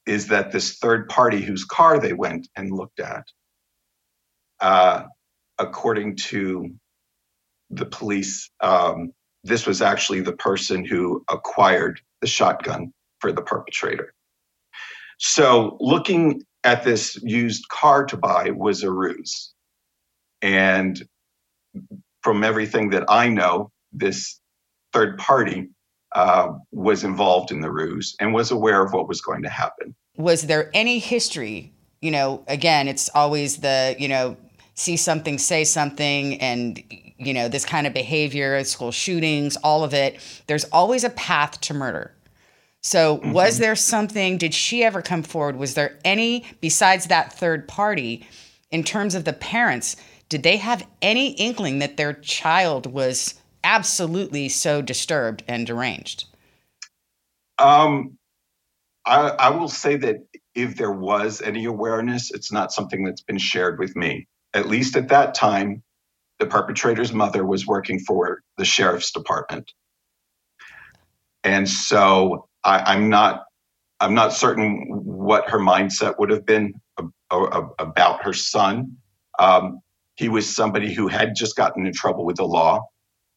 is 0.05 0.27
that 0.27 0.51
this 0.51 0.77
third 0.77 1.10
party 1.10 1.41
whose 1.41 1.65
car 1.65 2.00
they 2.00 2.13
went 2.13 2.48
and 2.55 2.72
looked 2.72 3.00
at, 3.00 3.25
uh, 4.60 5.03
according 5.58 6.15
to 6.17 6.74
the 7.70 7.86
police, 7.86 8.50
um, 8.60 9.12
this 9.43 9.65
was 9.65 9.82
actually 9.82 10.22
the 10.22 10.34
person 10.34 10.86
who 10.86 11.24
acquired 11.29 12.00
the 12.22 12.27
shotgun 12.27 12.93
for 13.20 13.32
the 13.32 13.41
perpetrator. 13.41 14.13
So, 15.20 15.77
looking 15.79 16.43
at 16.63 16.84
this 16.84 17.17
used 17.22 17.67
car 17.70 18.05
to 18.05 18.17
buy 18.17 18.51
was 18.51 18.84
a 18.84 18.91
ruse. 18.91 19.53
And 20.41 21.01
from 22.22 22.43
everything 22.43 22.89
that 22.91 23.05
I 23.10 23.29
know, 23.29 23.72
this 23.91 24.39
third 24.91 25.17
party 25.17 25.70
uh, 26.15 26.53
was 26.72 27.03
involved 27.03 27.51
in 27.51 27.62
the 27.62 27.72
ruse 27.72 28.15
and 28.20 28.34
was 28.34 28.51
aware 28.51 28.84
of 28.84 28.93
what 28.93 29.08
was 29.08 29.22
going 29.22 29.41
to 29.43 29.50
happen. 29.50 29.96
Was 30.17 30.43
there 30.43 30.70
any 30.74 31.00
history? 31.00 31.74
You 32.01 32.12
know, 32.12 32.43
again, 32.48 32.88
it's 32.88 33.10
always 33.15 33.58
the, 33.58 33.96
you 33.98 34.08
know, 34.08 34.38
see 34.75 34.98
something, 34.98 35.38
say 35.38 35.63
something, 35.63 36.39
and 36.39 36.84
you 37.17 37.34
know, 37.34 37.48
this 37.48 37.65
kind 37.65 37.88
of 37.88 37.93
behavior, 37.93 38.63
school 38.63 38.91
shootings, 38.91 39.55
all 39.58 39.84
of 39.84 39.93
it, 39.93 40.20
there's 40.48 40.65
always 40.65 41.03
a 41.03 41.10
path 41.12 41.62
to 41.62 41.74
murder. 41.74 42.13
So, 42.82 43.17
mm-hmm. 43.17 43.32
was 43.32 43.60
there 43.60 43.75
something, 43.75 44.38
did 44.38 44.53
she 44.53 44.84
ever 44.84 45.01
come 45.01 45.24
forward? 45.24 45.55
Was 45.55 45.75
there 45.75 45.98
any, 46.03 46.46
besides 46.60 47.08
that 47.08 47.32
third 47.32 47.67
party, 47.67 48.27
in 48.72 48.84
terms 48.84 49.15
of 49.15 49.24
the 49.24 49.34
parents, 49.34 49.96
did 50.27 50.43
they 50.43 50.58
have 50.58 50.86
any 51.01 51.32
inkling 51.34 51.79
that 51.79 51.96
their 51.96 52.13
child 52.13 52.88
was 52.88 53.36
absolutely 53.63 54.50
so 54.50 54.82
disturbed 54.82 55.43
and 55.48 55.65
deranged? 55.65 56.25
Um, 57.60 58.17
I, 59.05 59.29
I 59.29 59.50
will 59.50 59.70
say 59.70 59.96
that 59.98 60.17
if 60.55 60.75
there 60.75 60.91
was 60.91 61.41
any 61.41 61.65
awareness, 61.65 62.32
it's 62.32 62.51
not 62.51 62.72
something 62.72 63.03
that's 63.03 63.22
been 63.22 63.38
shared 63.38 63.79
with 63.79 63.96
me. 63.96 64.27
At 64.53 64.67
least 64.67 64.96
at 64.96 65.10
that 65.10 65.34
time, 65.34 65.84
the 66.39 66.46
perpetrator's 66.46 67.13
mother 67.13 67.46
was 67.46 67.65
working 67.65 68.00
for 68.00 68.41
the 68.58 68.65
sheriff's 68.65 69.12
department. 69.12 69.72
And 71.43 71.70
so 71.70 72.48
I, 72.63 72.96
am 72.96 73.10
not 73.10 73.43
I'm 74.00 74.13
not 74.13 74.34
certain 74.34 74.86
what 74.89 75.50
her 75.50 75.60
mindset 75.60 76.20
would 76.20 76.29
have 76.29 76.46
been 76.46 76.74
about 77.29 78.24
her 78.24 78.34
son. 78.34 78.98
Um, 79.39 79.79
he 80.15 80.29
was 80.29 80.53
somebody 80.53 80.93
who 80.93 81.08
had 81.08 81.36
just 81.36 81.55
gotten 81.55 81.86
in 81.86 81.93
trouble 81.93 82.25
with 82.25 82.36
the 82.36 82.43
law. 82.43 82.82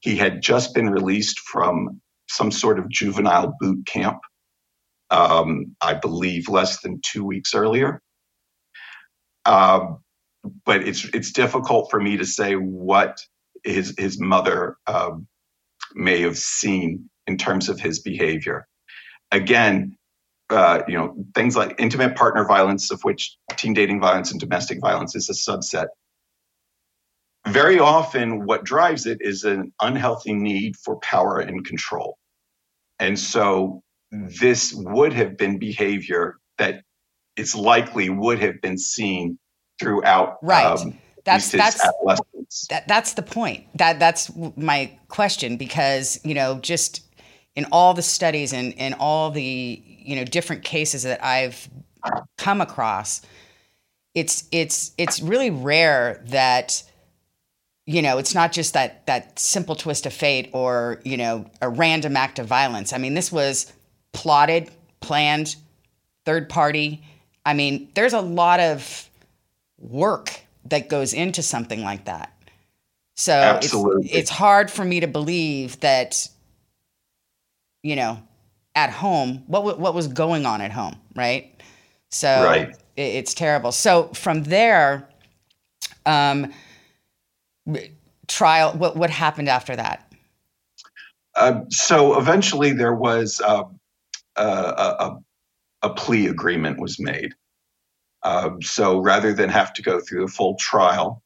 He 0.00 0.16
had 0.16 0.42
just 0.42 0.74
been 0.74 0.90
released 0.90 1.40
from 1.40 2.00
some 2.28 2.50
sort 2.50 2.78
of 2.78 2.88
juvenile 2.88 3.54
boot 3.60 3.86
camp, 3.86 4.18
um, 5.10 5.76
I 5.80 5.94
believe, 5.94 6.48
less 6.48 6.80
than 6.80 7.00
two 7.04 7.24
weeks 7.24 7.54
earlier. 7.54 8.02
Um, 9.44 9.98
but 10.64 10.86
it's 10.86 11.04
it's 11.14 11.32
difficult 11.32 11.90
for 11.90 12.00
me 12.00 12.16
to 12.16 12.26
say 12.26 12.54
what 12.54 13.18
his 13.64 13.94
his 13.98 14.18
mother 14.20 14.76
um, 14.86 15.26
may 15.94 16.20
have 16.22 16.38
seen 16.38 17.08
in 17.26 17.36
terms 17.36 17.68
of 17.68 17.80
his 17.80 18.00
behavior. 18.00 18.66
Again, 19.32 19.96
uh, 20.50 20.82
you 20.86 20.96
know 20.96 21.14
things 21.34 21.56
like 21.56 21.74
intimate 21.78 22.16
partner 22.16 22.44
violence, 22.44 22.90
of 22.90 23.00
which 23.02 23.36
teen 23.56 23.74
dating 23.74 24.00
violence 24.00 24.30
and 24.30 24.40
domestic 24.40 24.80
violence 24.80 25.16
is 25.16 25.28
a 25.28 25.32
subset. 25.32 25.86
Very 27.48 27.78
often, 27.78 28.46
what 28.46 28.64
drives 28.64 29.06
it 29.06 29.18
is 29.20 29.44
an 29.44 29.72
unhealthy 29.80 30.32
need 30.32 30.76
for 30.76 30.96
power 30.96 31.38
and 31.38 31.64
control, 31.64 32.18
and 32.98 33.18
so 33.18 33.82
this 34.10 34.72
would 34.74 35.12
have 35.12 35.36
been 35.36 35.58
behavior 35.58 36.36
that 36.58 36.82
it's 37.36 37.54
likely 37.54 38.08
would 38.08 38.38
have 38.38 38.60
been 38.60 38.78
seen 38.78 39.38
throughout 39.78 40.38
right. 40.42 40.64
um, 40.64 40.98
that's 41.24 41.50
that's 41.50 41.78
that, 42.68 42.86
that's 42.86 43.14
the 43.14 43.22
point. 43.22 43.66
That 43.76 43.98
that's 43.98 44.30
my 44.56 44.96
question 45.08 45.56
because 45.56 46.20
you 46.24 46.34
know 46.34 46.58
just 46.60 47.02
in 47.56 47.66
all 47.72 47.94
the 47.94 48.02
studies 48.02 48.52
and 48.52 48.72
in 48.74 48.94
all 48.94 49.30
the 49.30 49.82
you 49.86 50.14
know 50.14 50.24
different 50.24 50.62
cases 50.62 51.02
that 51.02 51.24
i've 51.24 51.68
come 52.36 52.60
across 52.60 53.22
it's 54.14 54.46
it's 54.52 54.92
it's 54.96 55.20
really 55.20 55.50
rare 55.50 56.22
that 56.26 56.82
you 57.86 58.02
know 58.02 58.18
it's 58.18 58.34
not 58.34 58.52
just 58.52 58.74
that 58.74 59.06
that 59.06 59.38
simple 59.38 59.74
twist 59.74 60.06
of 60.06 60.12
fate 60.12 60.50
or 60.52 61.00
you 61.04 61.16
know 61.16 61.48
a 61.62 61.68
random 61.68 62.16
act 62.16 62.38
of 62.38 62.46
violence 62.46 62.92
i 62.92 62.98
mean 62.98 63.14
this 63.14 63.32
was 63.32 63.72
plotted 64.12 64.70
planned 65.00 65.56
third 66.24 66.48
party 66.48 67.02
i 67.44 67.54
mean 67.54 67.88
there's 67.94 68.12
a 68.12 68.20
lot 68.20 68.60
of 68.60 69.08
work 69.78 70.40
that 70.70 70.88
goes 70.88 71.12
into 71.12 71.42
something 71.42 71.82
like 71.82 72.04
that. 72.06 72.32
So 73.14 73.58
it's, 73.62 73.74
it's 74.12 74.30
hard 74.30 74.70
for 74.70 74.84
me 74.84 75.00
to 75.00 75.06
believe 75.06 75.80
that, 75.80 76.28
you 77.82 77.96
know, 77.96 78.22
at 78.74 78.90
home, 78.90 79.44
what 79.46 79.78
what 79.78 79.94
was 79.94 80.06
going 80.08 80.44
on 80.44 80.60
at 80.60 80.70
home, 80.70 80.96
right? 81.14 81.62
So 82.10 82.44
right. 82.44 82.68
It, 82.96 83.00
it's 83.00 83.32
terrible. 83.32 83.72
So 83.72 84.08
from 84.08 84.42
there, 84.44 85.08
um, 86.04 86.52
trial. 88.26 88.72
What 88.72 88.96
what 88.96 89.10
happened 89.10 89.48
after 89.48 89.76
that? 89.76 90.12
Uh, 91.34 91.60
so 91.70 92.18
eventually, 92.18 92.72
there 92.72 92.94
was 92.94 93.40
uh, 93.44 93.64
a, 94.36 94.42
a, 94.42 95.18
a 95.82 95.90
plea 95.90 96.26
agreement 96.26 96.80
was 96.80 96.98
made. 96.98 97.34
Uh, 98.22 98.50
so 98.60 98.98
rather 99.00 99.32
than 99.32 99.48
have 99.48 99.72
to 99.74 99.82
go 99.82 100.00
through 100.00 100.22
the 100.26 100.32
full 100.32 100.56
trial, 100.56 101.22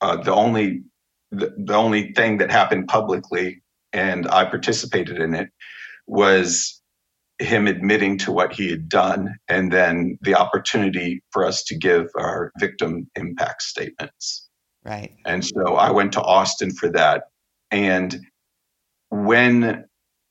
uh, 0.00 0.16
the 0.16 0.32
only 0.32 0.82
the, 1.30 1.54
the 1.56 1.74
only 1.74 2.12
thing 2.12 2.38
that 2.38 2.50
happened 2.50 2.88
publicly, 2.88 3.62
and 3.92 4.26
I 4.28 4.44
participated 4.44 5.18
in 5.18 5.34
it, 5.34 5.50
was 6.06 6.80
him 7.38 7.66
admitting 7.66 8.18
to 8.18 8.32
what 8.32 8.52
he 8.52 8.70
had 8.70 8.88
done, 8.88 9.36
and 9.48 9.72
then 9.72 10.18
the 10.22 10.34
opportunity 10.34 11.22
for 11.30 11.44
us 11.44 11.64
to 11.64 11.76
give 11.76 12.06
our 12.16 12.52
victim 12.58 13.10
impact 13.16 13.62
statements. 13.62 14.43
Right. 14.84 15.14
And 15.24 15.44
so 15.44 15.76
I 15.76 15.90
went 15.90 16.12
to 16.12 16.22
Austin 16.22 16.70
for 16.70 16.90
that. 16.90 17.24
And 17.70 18.16
when 19.10 19.86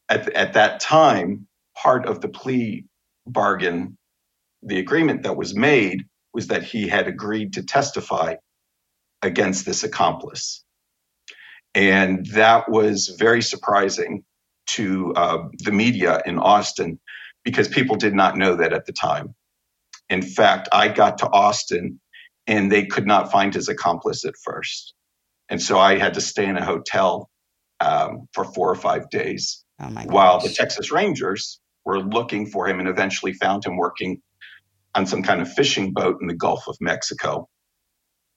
at, 0.09 0.29
at 0.33 0.53
that 0.53 0.79
time, 0.79 1.47
part 1.75 2.05
of 2.05 2.21
the 2.21 2.27
plea 2.27 2.85
bargain, 3.25 3.97
the 4.61 4.79
agreement 4.79 5.23
that 5.23 5.35
was 5.35 5.55
made 5.55 6.03
was 6.33 6.47
that 6.47 6.63
he 6.63 6.87
had 6.87 7.07
agreed 7.07 7.53
to 7.53 7.63
testify 7.63 8.35
against 9.21 9.65
this 9.65 9.83
accomplice. 9.83 10.63
And 11.73 12.25
that 12.27 12.69
was 12.69 13.15
very 13.17 13.41
surprising 13.41 14.23
to 14.67 15.13
uh, 15.15 15.47
the 15.59 15.71
media 15.71 16.21
in 16.25 16.37
Austin 16.37 16.99
because 17.43 17.67
people 17.67 17.95
did 17.95 18.13
not 18.13 18.37
know 18.37 18.55
that 18.55 18.73
at 18.73 18.85
the 18.85 18.93
time. 18.93 19.33
In 20.09 20.21
fact, 20.21 20.69
I 20.71 20.89
got 20.89 21.17
to 21.19 21.29
Austin 21.29 21.99
and 22.47 22.71
they 22.71 22.85
could 22.85 23.07
not 23.07 23.31
find 23.31 23.53
his 23.53 23.69
accomplice 23.69 24.25
at 24.25 24.35
first. 24.43 24.93
And 25.49 25.61
so 25.61 25.77
I 25.77 25.97
had 25.97 26.15
to 26.15 26.21
stay 26.21 26.45
in 26.45 26.57
a 26.57 26.65
hotel 26.65 27.29
um, 27.79 28.27
for 28.33 28.43
four 28.43 28.69
or 28.69 28.75
five 28.75 29.09
days 29.09 29.63
oh 29.79 29.89
while 30.05 30.39
the 30.39 30.49
Texas 30.49 30.91
Rangers 30.91 31.59
were 31.85 31.99
looking 31.99 32.45
for 32.45 32.67
him 32.67 32.79
and 32.79 32.87
eventually 32.87 33.33
found 33.33 33.65
him 33.65 33.77
working 33.77 34.21
on 34.95 35.05
some 35.05 35.23
kind 35.23 35.41
of 35.41 35.51
fishing 35.51 35.91
boat 35.91 36.17
in 36.21 36.27
the 36.27 36.35
Gulf 36.35 36.67
of 36.67 36.77
Mexico 36.79 37.49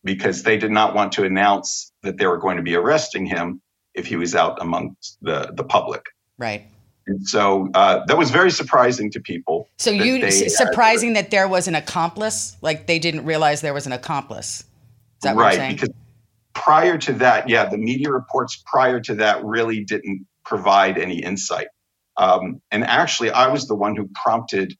because 0.02 0.42
they 0.42 0.56
did 0.56 0.70
not 0.70 0.94
want 0.94 1.12
to 1.12 1.24
announce 1.24 1.92
that 2.02 2.16
they 2.16 2.26
were 2.26 2.38
going 2.38 2.56
to 2.56 2.62
be 2.62 2.74
arresting 2.74 3.26
him 3.26 3.60
if 3.94 4.06
he 4.06 4.16
was 4.16 4.34
out 4.34 4.60
amongst 4.60 5.18
the, 5.20 5.52
the 5.54 5.64
public. 5.64 6.02
Right. 6.38 6.66
And 7.06 7.26
so 7.26 7.68
uh, 7.74 8.04
that 8.06 8.18
was 8.18 8.30
very 8.30 8.50
surprising 8.50 9.10
to 9.12 9.20
people. 9.20 9.68
So 9.78 9.90
you 9.90 10.30
surprising 10.30 11.12
that 11.12 11.30
there 11.30 11.46
was 11.46 11.68
an 11.68 11.74
accomplice, 11.74 12.56
like 12.62 12.86
they 12.86 12.98
didn't 12.98 13.24
realize 13.24 13.60
there 13.60 13.74
was 13.74 13.86
an 13.86 13.92
accomplice. 13.92 14.60
Is 14.60 14.66
that 15.22 15.36
right? 15.36 15.72
Because 15.72 15.90
prior 16.54 16.98
to 16.98 17.12
that, 17.14 17.48
yeah, 17.48 17.66
the 17.66 17.78
media 17.78 18.10
reports 18.10 18.62
prior 18.66 19.00
to 19.00 19.14
that 19.16 19.44
really 19.44 19.84
didn't 19.84 20.26
provide 20.44 20.98
any 20.98 21.22
insight. 21.22 21.68
Um, 22.16 22.60
and 22.70 22.82
actually, 22.82 23.30
I 23.30 23.48
was 23.48 23.68
the 23.68 23.74
one 23.74 23.94
who 23.94 24.08
prompted 24.14 24.76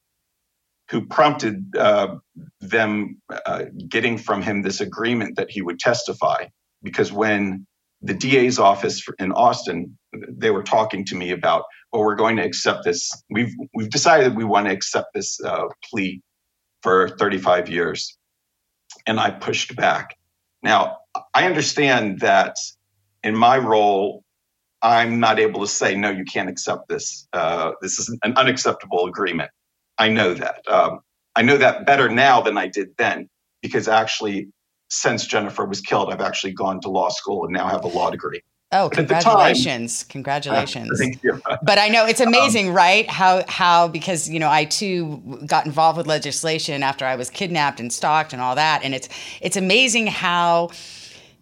who 0.91 1.05
prompted 1.07 1.75
uh, 1.77 2.17
them 2.61 3.21
uh, 3.45 3.65
getting 3.89 4.19
from 4.19 4.41
him 4.41 4.63
this 4.63 4.81
agreement 4.81 5.37
that 5.37 5.51
he 5.51 5.61
would 5.61 5.81
testify. 5.81 6.47
Because 6.83 7.13
when 7.13 7.67
the 8.03 8.15
DA's 8.15 8.59
office 8.59 9.05
in 9.19 9.33
Austin, 9.33 9.99
they 10.13 10.51
were 10.51 10.63
talking 10.63 11.05
to 11.07 11.17
me 11.17 11.33
about, 11.33 11.65
we're 12.01 12.15
going 12.15 12.37
to 12.37 12.45
accept 12.45 12.85
this. 12.85 13.11
We've 13.31 13.55
we've 13.75 13.91
decided 13.91 14.37
we 14.37 14.45
want 14.45 14.67
to 14.67 14.73
accept 14.73 15.15
this 15.15 15.41
uh, 15.43 15.67
plea 15.85 16.23
for 16.83 17.09
35 17.19 17.69
years, 17.69 18.17
and 19.07 19.19
I 19.19 19.31
pushed 19.31 19.77
back. 19.77 20.17
Now 20.63 20.99
I 21.35 21.47
understand 21.47 22.21
that 22.21 22.57
in 23.23 23.35
my 23.35 23.59
role, 23.59 24.23
I'm 24.83 25.21
not 25.21 25.39
able 25.39 25.61
to 25.61 25.67
say 25.67 25.97
no, 25.97 26.11
you 26.11 26.25
can't 26.25 26.49
accept 26.49 26.89
this. 26.89 27.27
Uh, 27.33 27.73
this 27.81 27.99
is 27.99 28.17
an 28.23 28.35
unacceptable 28.37 29.07
agreement. 29.07 29.51
I 29.99 30.09
know 30.09 30.35
that. 30.35 30.61
Um, 30.69 31.01
I 31.35 31.43
know 31.43 31.57
that 31.57 31.87
better 31.87 32.09
now 32.09 32.41
than 32.41 32.57
I 32.57 32.67
did 32.69 32.89
then, 32.97 33.29
because 33.63 33.89
actually 33.89 34.49
since 34.89 35.27
Jennifer 35.27 35.65
was 35.65 35.81
killed, 35.81 36.13
I've 36.13 36.21
actually 36.21 36.53
gone 36.53 36.81
to 36.83 36.89
law 36.89 37.09
school 37.09 37.45
and 37.45 37.53
now 37.53 37.69
have 37.69 37.85
a 37.85 37.89
law 37.89 38.11
degree. 38.11 38.43
Oh, 38.73 38.91
congratulations. 38.91 40.05
Congratulations. 40.09 40.99
Thank 40.99 41.23
you. 41.23 41.41
but 41.63 41.79
I 41.79 41.89
know 41.89 42.05
it's 42.05 42.21
um, 42.21 42.29
amazing, 42.29 42.71
um, 42.71 42.75
right? 42.75 43.09
How 43.09 43.45
how 43.47 43.87
because 43.87 44.29
you 44.29 44.41
know, 44.41 44.51
I 44.51 44.65
too 44.65 45.23
got 45.47 45.67
involved 45.67 45.99
with 45.99 46.09
legislation 46.09 46.83
after 46.83 47.05
I 47.05 47.15
was 47.15 47.31
kidnapped 47.31 47.79
and 47.79 47.93
stalked 47.93 48.33
and 48.33 48.43
all 48.43 48.57
that. 48.57 48.83
And 48.83 48.93
it's 48.93 49.09
it's 49.41 49.57
amazing 49.57 50.09
how 50.09 50.71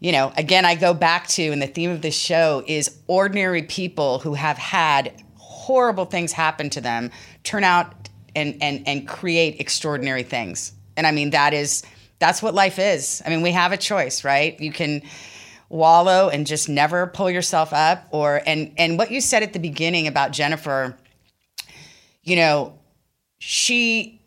you 0.00 0.12
know, 0.12 0.34
again, 0.36 0.66
I 0.66 0.74
go 0.74 0.92
back 0.92 1.28
to, 1.28 1.44
and 1.44 1.62
the 1.62 1.66
theme 1.66 1.90
of 1.90 2.02
this 2.02 2.14
show 2.14 2.62
is 2.66 2.94
ordinary 3.06 3.62
people 3.62 4.18
who 4.18 4.34
have 4.34 4.58
had 4.58 5.12
horrible 5.36 6.04
things 6.04 6.30
happen 6.30 6.68
to 6.68 6.80
them 6.82 7.10
turn 7.42 7.64
out 7.64 8.10
and 8.36 8.58
and 8.60 8.86
and 8.86 9.08
create 9.08 9.60
extraordinary 9.60 10.24
things. 10.24 10.72
And 10.98 11.06
I 11.06 11.10
mean, 11.10 11.30
that 11.30 11.54
is 11.54 11.84
that's 12.18 12.42
what 12.42 12.52
life 12.54 12.78
is. 12.78 13.22
I 13.24 13.30
mean, 13.30 13.40
we 13.40 13.52
have 13.52 13.72
a 13.72 13.78
choice, 13.78 14.24
right? 14.24 14.60
You 14.60 14.72
can 14.72 15.00
wallow 15.74 16.28
and 16.28 16.46
just 16.46 16.68
never 16.68 17.08
pull 17.08 17.28
yourself 17.28 17.72
up 17.72 18.06
or 18.12 18.40
and 18.46 18.72
and 18.78 18.96
what 18.96 19.10
you 19.10 19.20
said 19.20 19.42
at 19.42 19.52
the 19.52 19.58
beginning 19.58 20.06
about 20.06 20.30
Jennifer, 20.30 20.96
you 22.22 22.36
know, 22.36 22.78
she 23.38 24.22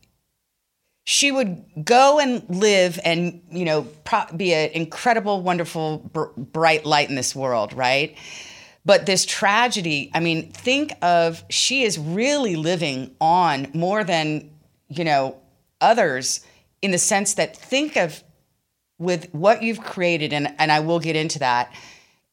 she 1.05 1.31
would 1.31 1.63
go 1.85 2.19
and 2.19 2.43
live 2.49 2.99
and 3.05 3.41
you 3.49 3.63
know 3.63 3.83
pro- 4.03 4.25
be 4.35 4.53
an 4.53 4.71
incredible 4.71 5.41
wonderful 5.41 5.99
br- 6.11 6.25
bright 6.35 6.85
light 6.85 7.09
in 7.09 7.15
this 7.15 7.33
world 7.33 7.73
right? 7.73 8.17
But 8.85 9.05
this 9.05 9.25
tragedy 9.25 10.11
i 10.13 10.19
mean 10.19 10.51
think 10.51 10.93
of 11.01 11.43
she 11.49 11.83
is 11.83 11.97
really 11.97 12.55
living 12.55 13.15
on 13.19 13.67
more 13.73 14.03
than 14.03 14.49
you 14.89 15.03
know 15.03 15.37
others 15.81 16.45
in 16.81 16.91
the 16.91 16.97
sense 16.97 17.33
that 17.35 17.55
think 17.55 17.95
of 17.95 18.23
with 18.99 19.33
what 19.33 19.61
you've 19.63 19.81
created, 19.81 20.33
and, 20.33 20.53
and 20.57 20.71
I 20.71 20.79
will 20.79 20.99
get 20.99 21.15
into 21.15 21.39
that, 21.39 21.71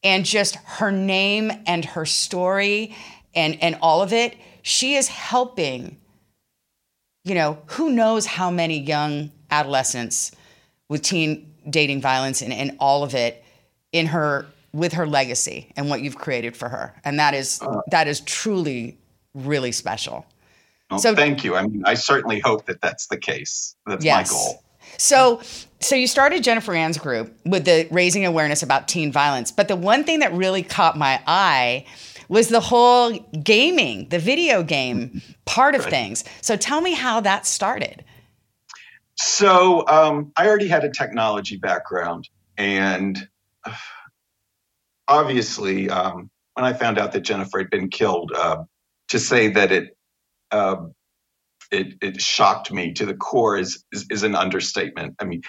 and 0.03 0.25
just 0.25 0.55
her 0.55 0.91
name 0.91 1.51
and 1.65 1.85
her 1.85 2.05
story 2.05 2.95
and, 3.35 3.61
and 3.61 3.77
all 3.81 4.01
of 4.01 4.13
it, 4.13 4.37
she 4.61 4.95
is 4.95 5.07
helping, 5.07 5.97
you 7.23 7.35
know, 7.35 7.59
who 7.67 7.89
knows 7.89 8.25
how 8.25 8.49
many 8.49 8.79
young 8.79 9.31
adolescents 9.51 10.31
with 10.89 11.01
teen 11.01 11.53
dating 11.69 12.01
violence 12.01 12.41
and, 12.41 12.53
and 12.53 12.77
all 12.79 13.03
of 13.03 13.13
it 13.13 13.43
in 13.91 14.07
her 14.07 14.45
with 14.71 14.93
her 14.93 15.07
legacy 15.07 15.71
and 15.75 15.89
what 15.89 16.01
you've 16.01 16.17
created 16.17 16.55
for 16.55 16.69
her. 16.69 16.93
And 17.03 17.19
that 17.19 17.33
is 17.33 17.61
uh, 17.61 17.81
that 17.91 18.07
is 18.07 18.21
truly 18.21 18.97
really 19.33 19.71
special. 19.71 20.25
Well, 20.89 20.99
so 20.99 21.15
thank 21.15 21.43
you. 21.43 21.55
I 21.55 21.63
mean, 21.63 21.83
I 21.85 21.95
certainly 21.95 22.39
hope 22.39 22.65
that 22.67 22.81
that's 22.81 23.07
the 23.07 23.17
case. 23.17 23.75
That's 23.87 24.05
yes. 24.05 24.31
my 24.31 24.37
goal. 24.37 24.63
So, 24.97 25.41
so 25.85 25.95
you 25.95 26.07
started 26.07 26.43
Jennifer 26.43 26.73
Ann's 26.73 26.97
group 26.97 27.37
with 27.45 27.65
the 27.65 27.87
raising 27.91 28.25
awareness 28.25 28.63
about 28.63 28.87
teen 28.87 29.11
violence, 29.11 29.51
but 29.51 29.67
the 29.67 29.75
one 29.75 30.03
thing 30.03 30.19
that 30.19 30.33
really 30.33 30.63
caught 30.63 30.97
my 30.97 31.21
eye 31.27 31.85
was 32.27 32.47
the 32.47 32.59
whole 32.59 33.11
gaming, 33.43 34.09
the 34.09 34.17
video 34.17 34.63
game 34.63 35.21
part 35.45 35.75
of 35.75 35.81
right. 35.81 35.89
things. 35.91 36.23
So 36.41 36.57
tell 36.57 36.81
me 36.81 36.93
how 36.93 37.19
that 37.21 37.45
started. 37.45 38.03
So 39.15 39.87
um, 39.87 40.31
I 40.35 40.47
already 40.47 40.67
had 40.67 40.83
a 40.83 40.89
technology 40.89 41.55
background, 41.55 42.27
and 42.57 43.29
obviously, 45.07 45.89
um, 45.89 46.31
when 46.55 46.65
I 46.65 46.73
found 46.73 46.97
out 46.97 47.11
that 47.11 47.21
Jennifer 47.21 47.59
had 47.59 47.69
been 47.69 47.89
killed, 47.89 48.31
uh, 48.35 48.63
to 49.09 49.19
say 49.19 49.49
that 49.49 49.71
it 49.71 49.95
uh, 50.51 50.87
it, 51.71 51.95
it 52.01 52.21
shocked 52.21 52.71
me 52.71 52.93
to 52.93 53.05
the 53.05 53.13
core 53.13 53.57
is, 53.57 53.83
is, 53.91 54.05
is 54.09 54.23
an 54.23 54.35
understatement. 54.35 55.15
I 55.19 55.25
mean, 55.25 55.41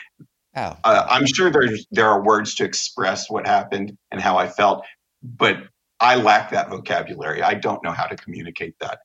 oh. 0.57 0.77
uh, 0.85 1.07
I'm 1.09 1.27
sure 1.27 1.51
there's 1.51 1.87
there 1.91 2.09
are 2.09 2.23
words 2.23 2.55
to 2.57 2.65
express 2.65 3.31
what 3.31 3.47
happened 3.47 3.97
and 4.11 4.21
how 4.21 4.37
I 4.37 4.49
felt, 4.49 4.85
but 5.23 5.57
I 6.01 6.17
lack 6.17 6.51
that 6.51 6.71
vocabulary. 6.71 7.43
I 7.43 7.55
don't 7.55 7.83
know 7.83 7.93
how 7.93 8.05
to 8.05 8.17
communicate 8.17 8.75
that. 8.81 8.99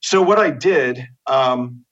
So 0.00 0.22
what 0.22 0.38
I 0.38 0.50
did, 0.50 1.06
um, 1.26 1.84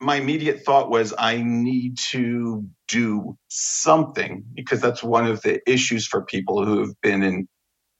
my 0.00 0.16
immediate 0.16 0.64
thought 0.64 0.90
was 0.90 1.14
I 1.16 1.42
need 1.42 1.96
to 2.10 2.66
do 2.88 3.38
something 3.48 4.44
because 4.54 4.80
that's 4.80 5.02
one 5.02 5.26
of 5.26 5.40
the 5.42 5.60
issues 5.70 6.06
for 6.06 6.24
people 6.24 6.64
who 6.64 6.80
have 6.80 7.00
been 7.00 7.22
in 7.22 7.48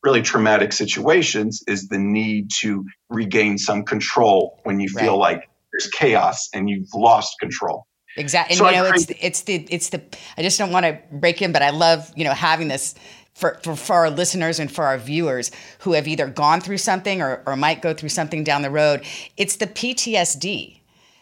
really 0.02 0.20
traumatic 0.20 0.72
situations 0.72 1.62
is 1.66 1.88
the 1.88 1.98
need 1.98 2.50
to 2.60 2.84
regain 3.08 3.56
some 3.56 3.84
control 3.84 4.60
when 4.64 4.78
you 4.78 4.88
feel 4.88 5.18
like 5.18 5.48
there's 5.74 5.90
chaos 5.90 6.48
and 6.54 6.70
you've 6.70 6.92
lost 6.94 7.38
control. 7.40 7.86
Exactly. 8.16 8.54
And 8.54 8.58
so 8.58 8.68
you 8.68 8.76
know, 8.76 8.84
it's 8.86 9.06
it's 9.20 9.42
the 9.42 9.66
it's 9.70 9.88
the 9.88 10.00
I 10.38 10.42
just 10.42 10.56
don't 10.58 10.70
want 10.70 10.86
to 10.86 11.00
break 11.10 11.42
in, 11.42 11.50
but 11.50 11.62
I 11.62 11.70
love, 11.70 12.12
you 12.14 12.24
know, 12.24 12.32
having 12.32 12.68
this 12.68 12.94
for, 13.34 13.58
for, 13.64 13.74
for 13.74 13.94
our 13.94 14.10
listeners 14.10 14.60
and 14.60 14.70
for 14.70 14.84
our 14.84 14.96
viewers 14.98 15.50
who 15.80 15.92
have 15.92 16.06
either 16.06 16.28
gone 16.28 16.60
through 16.60 16.78
something 16.78 17.20
or, 17.20 17.42
or 17.46 17.56
might 17.56 17.82
go 17.82 17.92
through 17.92 18.10
something 18.10 18.44
down 18.44 18.62
the 18.62 18.70
road, 18.70 19.04
it's 19.36 19.56
the 19.56 19.66
PTSD 19.66 20.78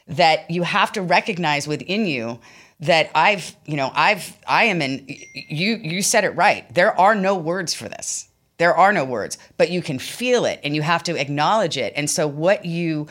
that 0.09 0.51
you 0.51 0.63
have 0.63 0.93
to 0.93 1.01
recognize 1.01 1.67
within 1.67 2.05
you 2.05 2.39
that 2.81 3.11
I've, 3.15 3.57
you 3.65 3.77
know, 3.77 3.91
I've, 3.95 4.37
I 4.47 4.65
am 4.65 4.83
in, 4.83 5.07
you, 5.09 5.77
you 5.77 6.03
said 6.03 6.25
it 6.25 6.31
right. 6.31 6.73
There 6.75 6.99
are 7.01 7.15
no 7.15 7.35
words 7.35 7.73
for 7.73 7.89
this. 7.89 8.29
There 8.59 8.77
are 8.77 8.93
no 8.93 9.05
words, 9.05 9.39
but 9.57 9.71
you 9.71 9.81
can 9.81 9.99
feel 9.99 10.45
it 10.45 10.61
and 10.63 10.77
you 10.77 10.83
have 10.83 11.03
to 11.05 11.19
acknowledge 11.19 11.79
it. 11.79 11.93
And 11.97 12.11
so 12.11 12.27
what 12.27 12.65
you 12.67 13.07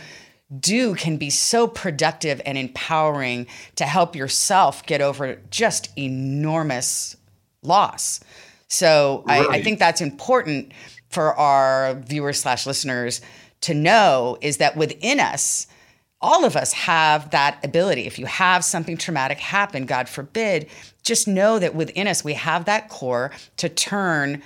do 0.60 0.96
can 0.96 1.18
be 1.18 1.30
so 1.30 1.68
productive 1.68 2.42
and 2.46 2.58
empowering 2.58 3.48
to 3.76 3.86
help 3.86 4.16
yourself 4.16 4.86
get 4.86 5.02
over 5.02 5.36
just 5.50 5.90
enormous 5.98 7.16
loss. 7.64 8.20
So 8.68 9.24
right. 9.28 9.48
I, 9.48 9.54
I 9.56 9.64
think 9.64 9.80
that's 9.80 10.02
important 10.02 10.74
for 11.10 11.36
our 11.36 11.96
viewers 11.96 12.42
slash 12.42 12.66
listeners 12.66 13.22
to 13.62 13.74
know 13.74 14.38
is 14.42 14.58
that 14.58 14.76
within 14.76 15.20
us, 15.20 15.68
all 16.22 16.46
of 16.46 16.56
us 16.56 16.72
have 16.74 17.32
that 17.32 17.64
ability. 17.64 18.06
If 18.06 18.20
you 18.20 18.26
have 18.28 18.64
something 18.64 18.98
traumatic 18.98 19.40
happen, 19.40 19.86
God 19.86 20.08
forbid, 20.08 20.68
just 21.04 21.28
know 21.28 21.60
that 21.60 21.76
within 21.76 22.08
us 22.08 22.24
we 22.24 22.34
have 22.34 22.66
that 22.66 22.90
core 22.90 23.32
to 23.58 23.70
turn 23.70 24.42